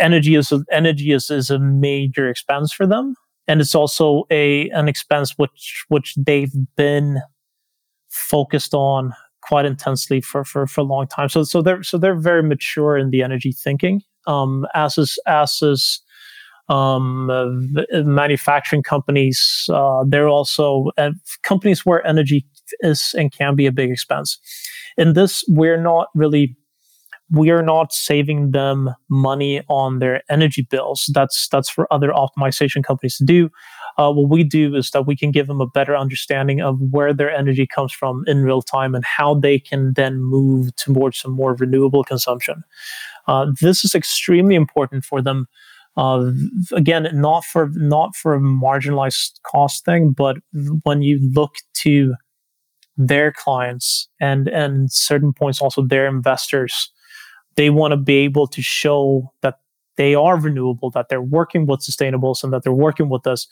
energy 0.00 0.34
is 0.34 0.52
energy 0.70 1.12
is, 1.12 1.30
is 1.30 1.50
a 1.50 1.58
major 1.58 2.28
expense 2.28 2.72
for 2.72 2.86
them 2.86 3.14
and 3.48 3.60
it's 3.60 3.74
also 3.74 4.24
a 4.30 4.68
an 4.70 4.88
expense 4.88 5.32
which 5.36 5.84
which 5.88 6.14
they've 6.16 6.52
been 6.76 7.20
focused 8.08 8.74
on 8.74 9.14
quite 9.40 9.64
intensely 9.64 10.20
for 10.20 10.44
for 10.44 10.66
for 10.66 10.82
a 10.82 10.84
long 10.84 11.06
time. 11.06 11.28
So 11.28 11.42
so 11.42 11.62
they're 11.62 11.82
so 11.82 11.98
they're 11.98 12.20
very 12.20 12.42
mature 12.42 12.96
in 12.96 13.10
the 13.10 13.22
energy 13.22 13.52
thinking. 13.52 14.02
Um, 14.26 14.66
as 14.74 14.98
is 14.98 15.18
as 15.26 15.62
is 15.62 16.02
um, 16.68 17.30
uh, 17.30 18.02
manufacturing 18.02 18.82
companies. 18.82 19.70
Uh, 19.72 20.04
they're 20.06 20.28
also 20.28 20.90
uh, 20.98 21.12
companies 21.42 21.86
where 21.86 22.06
energy 22.06 22.44
is 22.80 23.14
and 23.16 23.32
can 23.32 23.56
be 23.56 23.64
a 23.64 23.72
big 23.72 23.90
expense. 23.90 24.38
In 24.98 25.14
this, 25.14 25.42
we're 25.48 25.80
not 25.80 26.08
really 26.14 26.56
we 27.30 27.50
are 27.50 27.62
not 27.62 27.92
saving 27.92 28.52
them 28.52 28.94
money 29.08 29.62
on 29.68 29.98
their 29.98 30.22
energy 30.30 30.62
bills. 30.62 31.10
That's 31.12 31.48
that's 31.48 31.68
for 31.68 31.92
other 31.92 32.10
optimization 32.10 32.82
companies 32.82 33.16
to 33.18 33.24
do. 33.24 33.50
Uh, 33.98 34.12
what 34.12 34.30
we 34.30 34.44
do 34.44 34.74
is 34.74 34.90
that 34.92 35.06
we 35.06 35.16
can 35.16 35.32
give 35.32 35.48
them 35.48 35.60
a 35.60 35.66
better 35.66 35.96
understanding 35.96 36.60
of 36.60 36.78
where 36.80 37.12
their 37.12 37.30
energy 37.30 37.66
comes 37.66 37.92
from 37.92 38.24
in 38.26 38.44
real 38.44 38.62
time 38.62 38.94
and 38.94 39.04
how 39.04 39.34
they 39.34 39.58
can 39.58 39.92
then 39.94 40.20
move 40.20 40.74
towards 40.76 41.18
some 41.18 41.32
more 41.32 41.54
renewable 41.54 42.04
consumption. 42.04 42.62
Uh, 43.26 43.46
this 43.60 43.84
is 43.84 43.94
extremely 43.94 44.54
important 44.54 45.04
for 45.04 45.20
them. 45.20 45.46
Uh, 45.96 46.30
again, 46.72 47.08
not 47.12 47.44
for 47.44 47.70
not 47.74 48.14
for 48.14 48.34
a 48.34 48.40
marginalized 48.40 49.32
cost 49.42 49.84
thing, 49.84 50.12
but 50.12 50.36
when 50.84 51.02
you 51.02 51.18
look 51.34 51.56
to 51.74 52.14
their 52.96 53.32
clients 53.32 54.08
and 54.20 54.48
and 54.48 54.90
certain 54.92 55.32
points 55.32 55.60
also 55.60 55.82
their 55.82 56.06
investors 56.06 56.90
they 57.58 57.70
want 57.70 57.90
to 57.90 57.96
be 57.96 58.18
able 58.18 58.46
to 58.46 58.62
show 58.62 59.32
that 59.42 59.58
they 59.96 60.14
are 60.14 60.38
renewable, 60.38 60.90
that 60.92 61.08
they're 61.08 61.20
working 61.20 61.66
with 61.66 61.80
sustainables, 61.80 62.44
and 62.44 62.52
that 62.52 62.62
they're 62.62 62.72
working 62.72 63.08
with 63.08 63.26
us, 63.26 63.48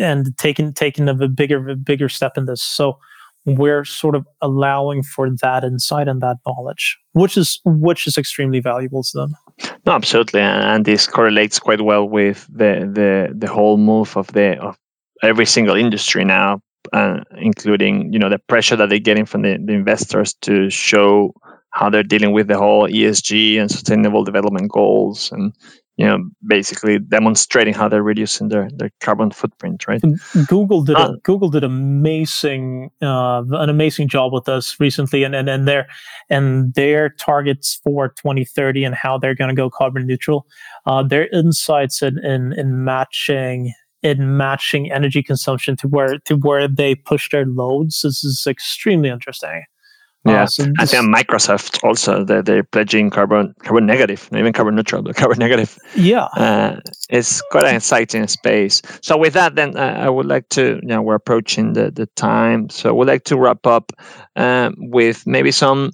and 0.00 0.36
taking 0.38 0.72
taking 0.72 1.08
a 1.08 1.28
bigger 1.28 1.76
bigger 1.76 2.08
step 2.08 2.38
in 2.38 2.46
this. 2.46 2.62
So 2.62 2.98
we're 3.44 3.84
sort 3.84 4.14
of 4.14 4.26
allowing 4.40 5.02
for 5.02 5.28
that 5.42 5.62
insight 5.62 6.08
and 6.08 6.22
that 6.22 6.38
knowledge, 6.46 6.98
which 7.12 7.36
is 7.36 7.60
which 7.66 8.06
is 8.06 8.16
extremely 8.16 8.60
valuable 8.60 9.02
to 9.02 9.18
them. 9.18 9.34
No, 9.84 9.92
absolutely, 9.92 10.40
and 10.40 10.86
this 10.86 11.06
correlates 11.06 11.58
quite 11.58 11.82
well 11.82 12.08
with 12.08 12.46
the 12.50 12.88
the 12.90 13.34
the 13.36 13.52
whole 13.52 13.76
move 13.76 14.16
of 14.16 14.28
the 14.28 14.58
of 14.58 14.78
every 15.22 15.44
single 15.44 15.76
industry 15.76 16.24
now, 16.24 16.62
uh, 16.94 17.20
including 17.36 18.10
you 18.10 18.18
know 18.18 18.30
the 18.30 18.38
pressure 18.38 18.76
that 18.76 18.88
they're 18.88 18.98
getting 19.10 19.26
from 19.26 19.42
the, 19.42 19.58
the 19.62 19.74
investors 19.74 20.32
to 20.40 20.70
show 20.70 21.34
how 21.70 21.88
they're 21.88 22.02
dealing 22.02 22.32
with 22.32 22.48
the 22.48 22.58
whole 22.58 22.88
ESG 22.88 23.60
and 23.60 23.70
sustainable 23.70 24.24
development 24.24 24.70
goals 24.70 25.30
and 25.32 25.52
you 25.96 26.06
know 26.06 26.18
basically 26.46 26.98
demonstrating 26.98 27.74
how 27.74 27.88
they're 27.88 28.02
reducing 28.02 28.48
their, 28.48 28.70
their 28.74 28.90
carbon 29.00 29.30
footprint 29.30 29.86
right? 29.86 30.02
Google 30.48 30.82
did 30.82 30.96
uh, 30.96 31.12
a, 31.12 31.16
google 31.18 31.50
did 31.50 31.62
amazing 31.62 32.90
uh, 33.02 33.42
an 33.50 33.68
amazing 33.68 34.08
job 34.08 34.32
with 34.32 34.48
us 34.48 34.78
recently 34.80 35.24
and 35.24 35.34
and, 35.34 35.48
and 35.48 35.68
their 35.68 35.86
and 36.28 36.74
their 36.74 37.10
targets 37.10 37.80
for 37.84 38.08
2030 38.08 38.84
and 38.84 38.94
how 38.94 39.18
they're 39.18 39.34
going 39.34 39.54
to 39.54 39.54
go 39.54 39.68
carbon 39.68 40.06
neutral. 40.06 40.46
Uh, 40.86 41.02
their 41.02 41.28
insights 41.28 42.02
in, 42.02 42.18
in 42.24 42.52
in 42.54 42.82
matching 42.84 43.72
in 44.02 44.36
matching 44.36 44.90
energy 44.90 45.22
consumption 45.22 45.76
to 45.76 45.86
where 45.86 46.18
to 46.20 46.36
where 46.36 46.66
they 46.66 46.94
push 46.94 47.28
their 47.30 47.44
loads 47.44 48.00
this 48.00 48.24
is 48.24 48.46
extremely 48.46 49.10
interesting 49.10 49.64
yeah, 50.26 50.42
uh, 50.42 50.66
I 50.78 50.84
think 50.84 51.14
Microsoft 51.14 51.82
also 51.82 52.24
they're, 52.24 52.42
they're 52.42 52.62
pledging 52.62 53.08
carbon 53.08 53.54
carbon 53.60 53.86
negative, 53.86 54.28
not 54.30 54.40
even 54.40 54.52
carbon 54.52 54.74
neutral, 54.74 55.02
but 55.02 55.16
carbon 55.22 55.38
negative. 55.38 55.78
Yeah, 55.94 56.24
uh, 56.36 56.80
it's 57.08 57.40
quite 57.50 57.64
an 57.64 57.76
exciting 57.76 58.26
space. 58.26 58.82
So 59.00 59.16
with 59.16 59.32
that, 59.32 59.54
then 59.54 59.76
uh, 59.76 59.96
I 59.98 60.10
would 60.10 60.26
like 60.26 60.48
to, 60.50 60.78
you 60.82 60.88
know, 60.88 61.00
we're 61.00 61.14
approaching 61.14 61.72
the 61.72 61.90
the 61.90 62.06
time, 62.16 62.68
so 62.68 62.90
I 62.90 62.92
would 62.92 63.08
like 63.08 63.24
to 63.24 63.38
wrap 63.38 63.66
up 63.66 63.92
um, 64.36 64.74
with 64.78 65.26
maybe 65.26 65.52
some 65.52 65.90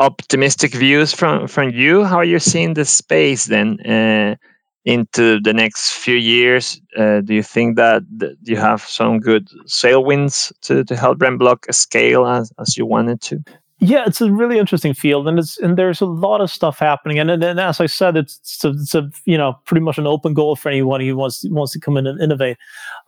optimistic 0.00 0.74
views 0.74 1.12
from 1.12 1.46
from 1.46 1.70
you. 1.70 2.04
How 2.04 2.16
are 2.16 2.24
you 2.24 2.40
seeing 2.40 2.74
the 2.74 2.84
space 2.84 3.46
then? 3.46 3.80
Uh, 3.80 4.34
into 4.84 5.40
the 5.40 5.52
next 5.52 5.92
few 5.92 6.16
years, 6.16 6.80
uh, 6.96 7.20
do 7.20 7.34
you 7.34 7.42
think 7.42 7.76
that, 7.76 8.02
you 8.42 8.56
have 8.56 8.82
some 8.82 9.20
good 9.20 9.48
sale 9.66 10.04
wins 10.04 10.52
to, 10.62 10.84
to 10.84 10.96
help 10.96 11.18
Remblock 11.18 11.72
scale 11.72 12.26
as, 12.26 12.52
as 12.58 12.76
you 12.76 12.86
wanted 12.86 13.20
to? 13.22 13.42
Yeah, 13.78 14.04
it's 14.06 14.20
a 14.20 14.30
really 14.30 14.60
interesting 14.60 14.94
field, 14.94 15.26
and 15.26 15.40
it's 15.40 15.58
and 15.58 15.76
there's 15.76 16.00
a 16.00 16.06
lot 16.06 16.40
of 16.40 16.52
stuff 16.52 16.78
happening. 16.78 17.18
And, 17.18 17.28
and, 17.28 17.42
and 17.42 17.58
as 17.58 17.80
I 17.80 17.86
said, 17.86 18.16
it's 18.16 18.38
it's 18.38 18.64
a, 18.64 18.68
it's 18.68 18.94
a, 18.94 19.10
you 19.24 19.36
know 19.36 19.54
pretty 19.64 19.80
much 19.80 19.98
an 19.98 20.06
open 20.06 20.34
goal 20.34 20.54
for 20.54 20.68
anyone 20.68 21.00
who 21.00 21.16
wants 21.16 21.44
wants 21.50 21.72
to 21.72 21.80
come 21.80 21.96
in 21.96 22.06
and 22.06 22.20
innovate. 22.20 22.58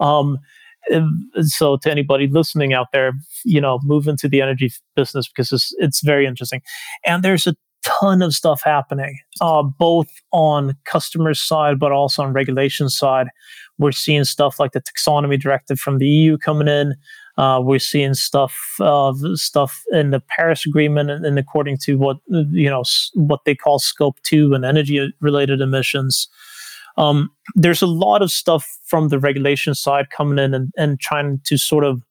Um, 0.01 0.41
so 1.43 1.77
to 1.77 1.91
anybody 1.91 2.27
listening 2.27 2.73
out 2.73 2.89
there, 2.93 3.13
you 3.45 3.61
know, 3.61 3.79
move 3.85 4.09
into 4.09 4.29
the 4.29 4.43
energy 4.43 4.73
business 4.97 5.29
because 5.29 5.53
it's 5.53 5.73
it's 5.79 6.01
very 6.01 6.27
interesting, 6.27 6.61
and 7.07 7.23
there's 7.23 7.47
a 7.47 7.55
ton 7.85 8.23
of 8.23 8.35
stuff 8.35 8.63
happening, 8.65 9.19
uh, 9.41 9.63
both 9.63 10.09
on 10.33 10.77
customer 10.85 11.35
side, 11.35 11.79
but 11.79 11.93
also 11.93 12.23
on 12.23 12.33
regulation 12.33 12.89
side. 12.89 13.29
We're 13.79 13.93
seeing 13.93 14.25
stuff 14.25 14.59
like 14.59 14.73
the 14.73 14.81
taxonomy 14.81 15.41
directive 15.41 15.79
from 15.79 15.99
the 15.99 16.07
EU 16.07 16.39
coming 16.39 16.69
in. 16.69 16.95
Uh, 17.37 17.61
we're 17.63 17.81
seeing 17.81 18.15
stuff 18.15 18.57
uh, 18.81 19.13
stuff 19.35 19.83
in 19.93 20.11
the 20.11 20.21
Paris 20.21 20.65
Agreement, 20.65 21.11
and, 21.11 21.27
and, 21.27 21.39
according 21.39 21.79
to 21.79 21.99
what 21.99 22.19
you 22.29 22.71
know 22.71 22.85
what 23.15 23.41
they 23.45 23.57
call 23.57 23.81
Scope 23.81 24.21
Two 24.23 24.55
and 24.55 24.65
energy 24.65 25.13
related 25.21 25.61
emissions. 25.61 26.29
Um, 26.97 27.31
there's 27.57 27.83
a 27.83 27.89
lot 27.89 28.23
of 28.23 28.31
stuff 28.31 28.79
from 28.85 29.09
the 29.09 29.19
regulation 29.19 29.75
side 29.75 30.11
coming 30.11 30.39
in 30.39 30.55
and, 30.55 30.73
and 30.77 31.01
trying 31.01 31.41
to 31.45 31.59
sort 31.59 31.83
of 31.83 32.03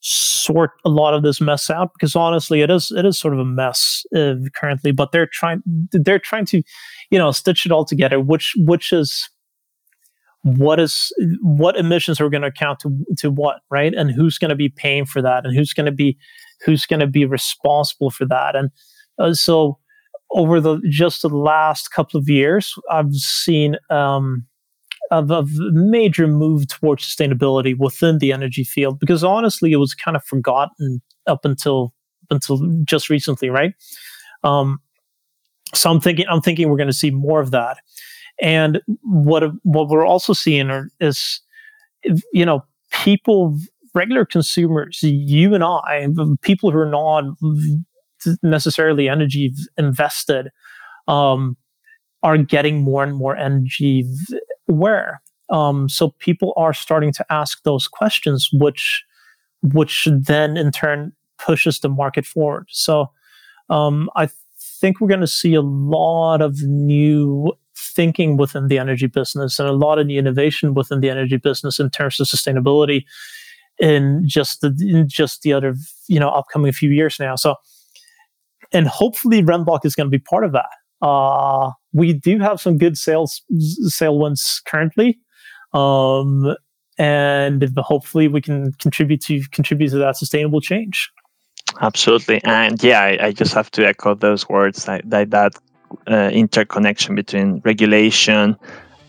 sort 0.00 0.72
a 0.84 0.88
lot 0.88 1.14
of 1.14 1.22
this 1.22 1.40
mess 1.40 1.70
out 1.70 1.90
because 1.94 2.14
honestly 2.14 2.60
it 2.60 2.70
is 2.70 2.92
it 2.92 3.04
is 3.04 3.18
sort 3.18 3.34
of 3.34 3.40
a 3.40 3.44
mess 3.44 4.04
uh, 4.14 4.34
currently 4.54 4.92
but 4.92 5.10
they're 5.10 5.26
trying 5.26 5.62
they're 5.90 6.18
trying 6.18 6.44
to 6.44 6.62
you 7.10 7.18
know 7.18 7.32
stitch 7.32 7.66
it 7.66 7.72
all 7.72 7.84
together 7.84 8.20
which 8.20 8.52
which 8.58 8.92
is 8.92 9.28
what 10.42 10.78
is 10.78 11.12
what 11.42 11.76
emissions 11.76 12.20
are 12.20 12.28
going 12.28 12.42
to 12.42 12.48
account 12.48 12.78
to 12.78 13.04
to 13.18 13.32
what 13.32 13.62
right? 13.68 13.92
And 13.92 14.12
who's 14.12 14.38
going 14.38 14.50
to 14.50 14.54
be 14.54 14.68
paying 14.68 15.04
for 15.04 15.20
that? 15.20 15.44
And 15.44 15.52
who's 15.56 15.72
going 15.72 15.86
to 15.86 15.92
be 15.92 16.16
who's 16.64 16.86
going 16.86 17.00
to 17.00 17.08
be 17.08 17.24
responsible 17.24 18.10
for 18.10 18.26
that? 18.26 18.54
And 18.54 18.70
uh, 19.18 19.34
so 19.34 19.78
over 20.32 20.60
the 20.60 20.80
just 20.88 21.22
the 21.22 21.28
last 21.28 21.90
couple 21.92 22.18
of 22.18 22.28
years 22.28 22.74
i've 22.90 23.12
seen 23.14 23.76
um 23.90 24.44
of 25.10 25.30
a 25.30 25.44
major 25.72 26.26
move 26.26 26.68
towards 26.68 27.04
sustainability 27.04 27.76
within 27.78 28.18
the 28.18 28.32
energy 28.32 28.64
field 28.64 28.98
because 28.98 29.22
honestly 29.22 29.72
it 29.72 29.76
was 29.76 29.94
kind 29.94 30.16
of 30.16 30.24
forgotten 30.24 31.00
up 31.26 31.44
until 31.44 31.94
up 32.24 32.36
until 32.36 32.60
just 32.84 33.08
recently 33.08 33.50
right? 33.50 33.74
Um, 34.44 34.80
so 35.74 35.90
i'm 35.90 36.00
thinking 36.00 36.26
i'm 36.28 36.40
thinking 36.40 36.68
we're 36.68 36.76
going 36.76 36.86
to 36.88 36.92
see 36.92 37.10
more 37.10 37.40
of 37.40 37.50
that. 37.50 37.78
And 38.40 38.80
what 39.02 39.44
what 39.62 39.88
we're 39.88 40.06
also 40.06 40.32
seeing 40.32 40.70
are, 40.70 40.88
is 41.00 41.40
you 42.32 42.44
know 42.44 42.64
people 42.92 43.58
regular 43.94 44.24
consumers 44.24 45.02
you 45.02 45.54
and 45.54 45.64
i 45.64 46.06
people 46.42 46.70
who 46.70 46.78
are 46.78 46.86
not 46.86 47.24
necessarily 48.42 49.08
energy 49.08 49.52
invested 49.78 50.50
um, 51.08 51.56
are 52.22 52.38
getting 52.38 52.82
more 52.82 53.02
and 53.02 53.16
more 53.16 53.36
energy 53.36 54.04
aware. 54.68 55.20
Um, 55.50 55.88
so 55.88 56.10
people 56.18 56.52
are 56.56 56.72
starting 56.72 57.12
to 57.12 57.26
ask 57.30 57.62
those 57.62 57.88
questions, 57.88 58.48
which 58.52 59.04
which 59.62 60.06
then 60.10 60.56
in 60.56 60.70
turn 60.70 61.12
pushes 61.38 61.80
the 61.80 61.88
market 61.88 62.26
forward. 62.26 62.66
So 62.70 63.10
um, 63.70 64.10
I 64.16 64.28
think 64.80 65.00
we're 65.00 65.08
going 65.08 65.20
to 65.20 65.26
see 65.26 65.54
a 65.54 65.62
lot 65.62 66.40
of 66.40 66.62
new 66.62 67.52
thinking 67.76 68.36
within 68.36 68.68
the 68.68 68.78
energy 68.78 69.06
business 69.06 69.58
and 69.58 69.68
a 69.68 69.72
lot 69.72 69.98
of 69.98 70.06
new 70.06 70.18
innovation 70.18 70.74
within 70.74 71.00
the 71.00 71.10
energy 71.10 71.36
business 71.36 71.78
in 71.78 71.90
terms 71.90 72.20
of 72.20 72.26
sustainability 72.26 73.04
in 73.78 74.22
just 74.26 74.62
the 74.62 74.74
in 74.80 75.08
just 75.08 75.42
the 75.42 75.52
other 75.52 75.74
you 76.08 76.18
know 76.18 76.30
upcoming 76.30 76.72
few 76.72 76.90
years 76.90 77.18
now. 77.18 77.36
So 77.36 77.56
and 78.72 78.88
hopefully 78.88 79.42
Remblock 79.42 79.84
is 79.84 79.94
going 79.94 80.06
to 80.06 80.10
be 80.10 80.22
part 80.22 80.44
of 80.44 80.52
that. 80.52 80.70
Uh, 81.02 81.70
we 81.96 82.12
do 82.12 82.38
have 82.38 82.60
some 82.60 82.76
good 82.76 82.98
sales 82.98 83.42
sale 83.88 84.18
ones 84.18 84.60
currently. 84.66 85.18
Um, 85.72 86.54
and 86.98 87.68
hopefully 87.78 88.28
we 88.28 88.40
can 88.40 88.72
contribute 88.74 89.20
to 89.22 89.42
contribute 89.50 89.90
to 89.90 89.98
that 89.98 90.16
sustainable 90.16 90.60
change. 90.60 91.10
Absolutely, 91.80 92.42
and 92.44 92.82
yeah, 92.82 93.00
I, 93.00 93.26
I 93.26 93.32
just 93.32 93.52
have 93.54 93.70
to 93.72 93.86
echo 93.86 94.14
those 94.14 94.48
words 94.48 94.84
that 94.84 95.08
that, 95.10 95.30
that 95.30 95.58
uh, 96.06 96.30
interconnection 96.32 97.14
between 97.14 97.60
regulation 97.64 98.56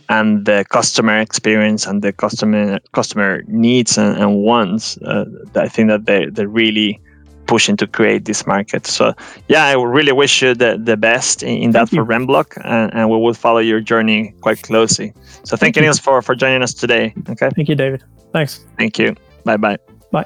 and 0.09 0.45
the 0.45 0.65
customer 0.69 1.17
experience 1.19 1.85
and 1.85 2.01
the 2.01 2.11
customer 2.11 2.79
customer 2.91 3.43
needs 3.47 3.97
and, 3.97 4.17
and 4.17 4.38
wants. 4.38 4.97
Uh, 4.97 5.25
I 5.55 5.69
think 5.69 5.89
that 5.89 6.05
they 6.05 6.25
they're 6.25 6.47
really 6.47 6.99
pushing 7.48 7.78
to 7.78 7.88
create 7.88 8.26
this 8.26 8.45
market. 8.45 8.86
So 8.86 9.14
yeah, 9.48 9.66
I 9.66 9.74
really 9.74 10.12
wish 10.12 10.41
you 10.41 10.54
the, 10.54 10.78
the 10.82 10.98
best 10.98 11.43
in, 11.43 11.58
in 11.58 11.72
that 11.72 11.89
for 11.89 12.06
Remblock 12.06 12.58
and, 12.64 12.93
and, 12.93 13.10
we 13.10 13.18
will 13.18 13.34
follow 13.34 13.60
your 13.60 13.80
journey 13.80 14.34
quite 14.41 14.62
closely. 14.62 15.14
So 15.43 15.56
thank, 15.56 15.60
thank 15.60 15.76
you, 15.78 15.82
Niels, 15.84 16.00
for, 16.00 16.22
for 16.22 16.36
joining 16.36 16.62
us 16.62 16.74
today. 16.74 17.14
Okay. 17.30 17.50
Thank 17.56 17.70
you, 17.70 17.76
David. 17.76 18.04
Thanks. 18.34 18.66
Thank 18.78 19.00
you. 19.00 19.16
Bye 19.45 19.58
bye. 19.58 19.78
Bye. 20.12 20.26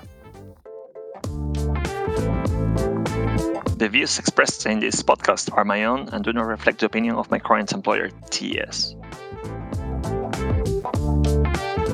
The 3.78 3.90
views 3.90 4.20
expressed 4.20 4.66
in 4.66 4.80
this 4.80 5.02
podcast 5.02 5.56
are 5.58 5.66
my 5.66 5.86
own 5.86 6.10
and 6.10 6.24
do 6.24 6.34
not 6.34 6.46
reflect 6.46 6.80
the 6.80 6.86
opinion 6.86 7.16
of 7.16 7.32
my 7.32 7.40
current 7.40 7.72
employer, 7.72 8.10
TS. 8.30 8.96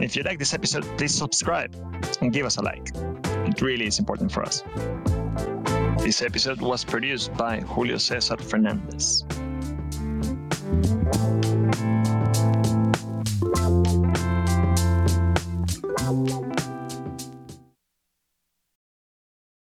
If 0.02 0.16
you 0.16 0.24
like 0.24 0.40
this 0.40 0.54
episode, 0.54 0.84
please 0.98 1.14
subscribe 1.14 1.74
and 2.22 2.32
give 2.32 2.46
us 2.46 2.58
a 2.58 2.62
like. 2.62 2.92
It 3.48 3.62
really 3.62 3.88
is 3.88 4.00
important 4.00 4.32
for 4.32 4.44
us. 4.44 4.64
This 6.00 6.22
episode 6.22 6.62
was 6.62 6.84
produced 6.84 7.34
by 7.36 7.62
Julio 7.62 7.98
Cesar 7.98 8.38
Fernandez. 8.38 9.26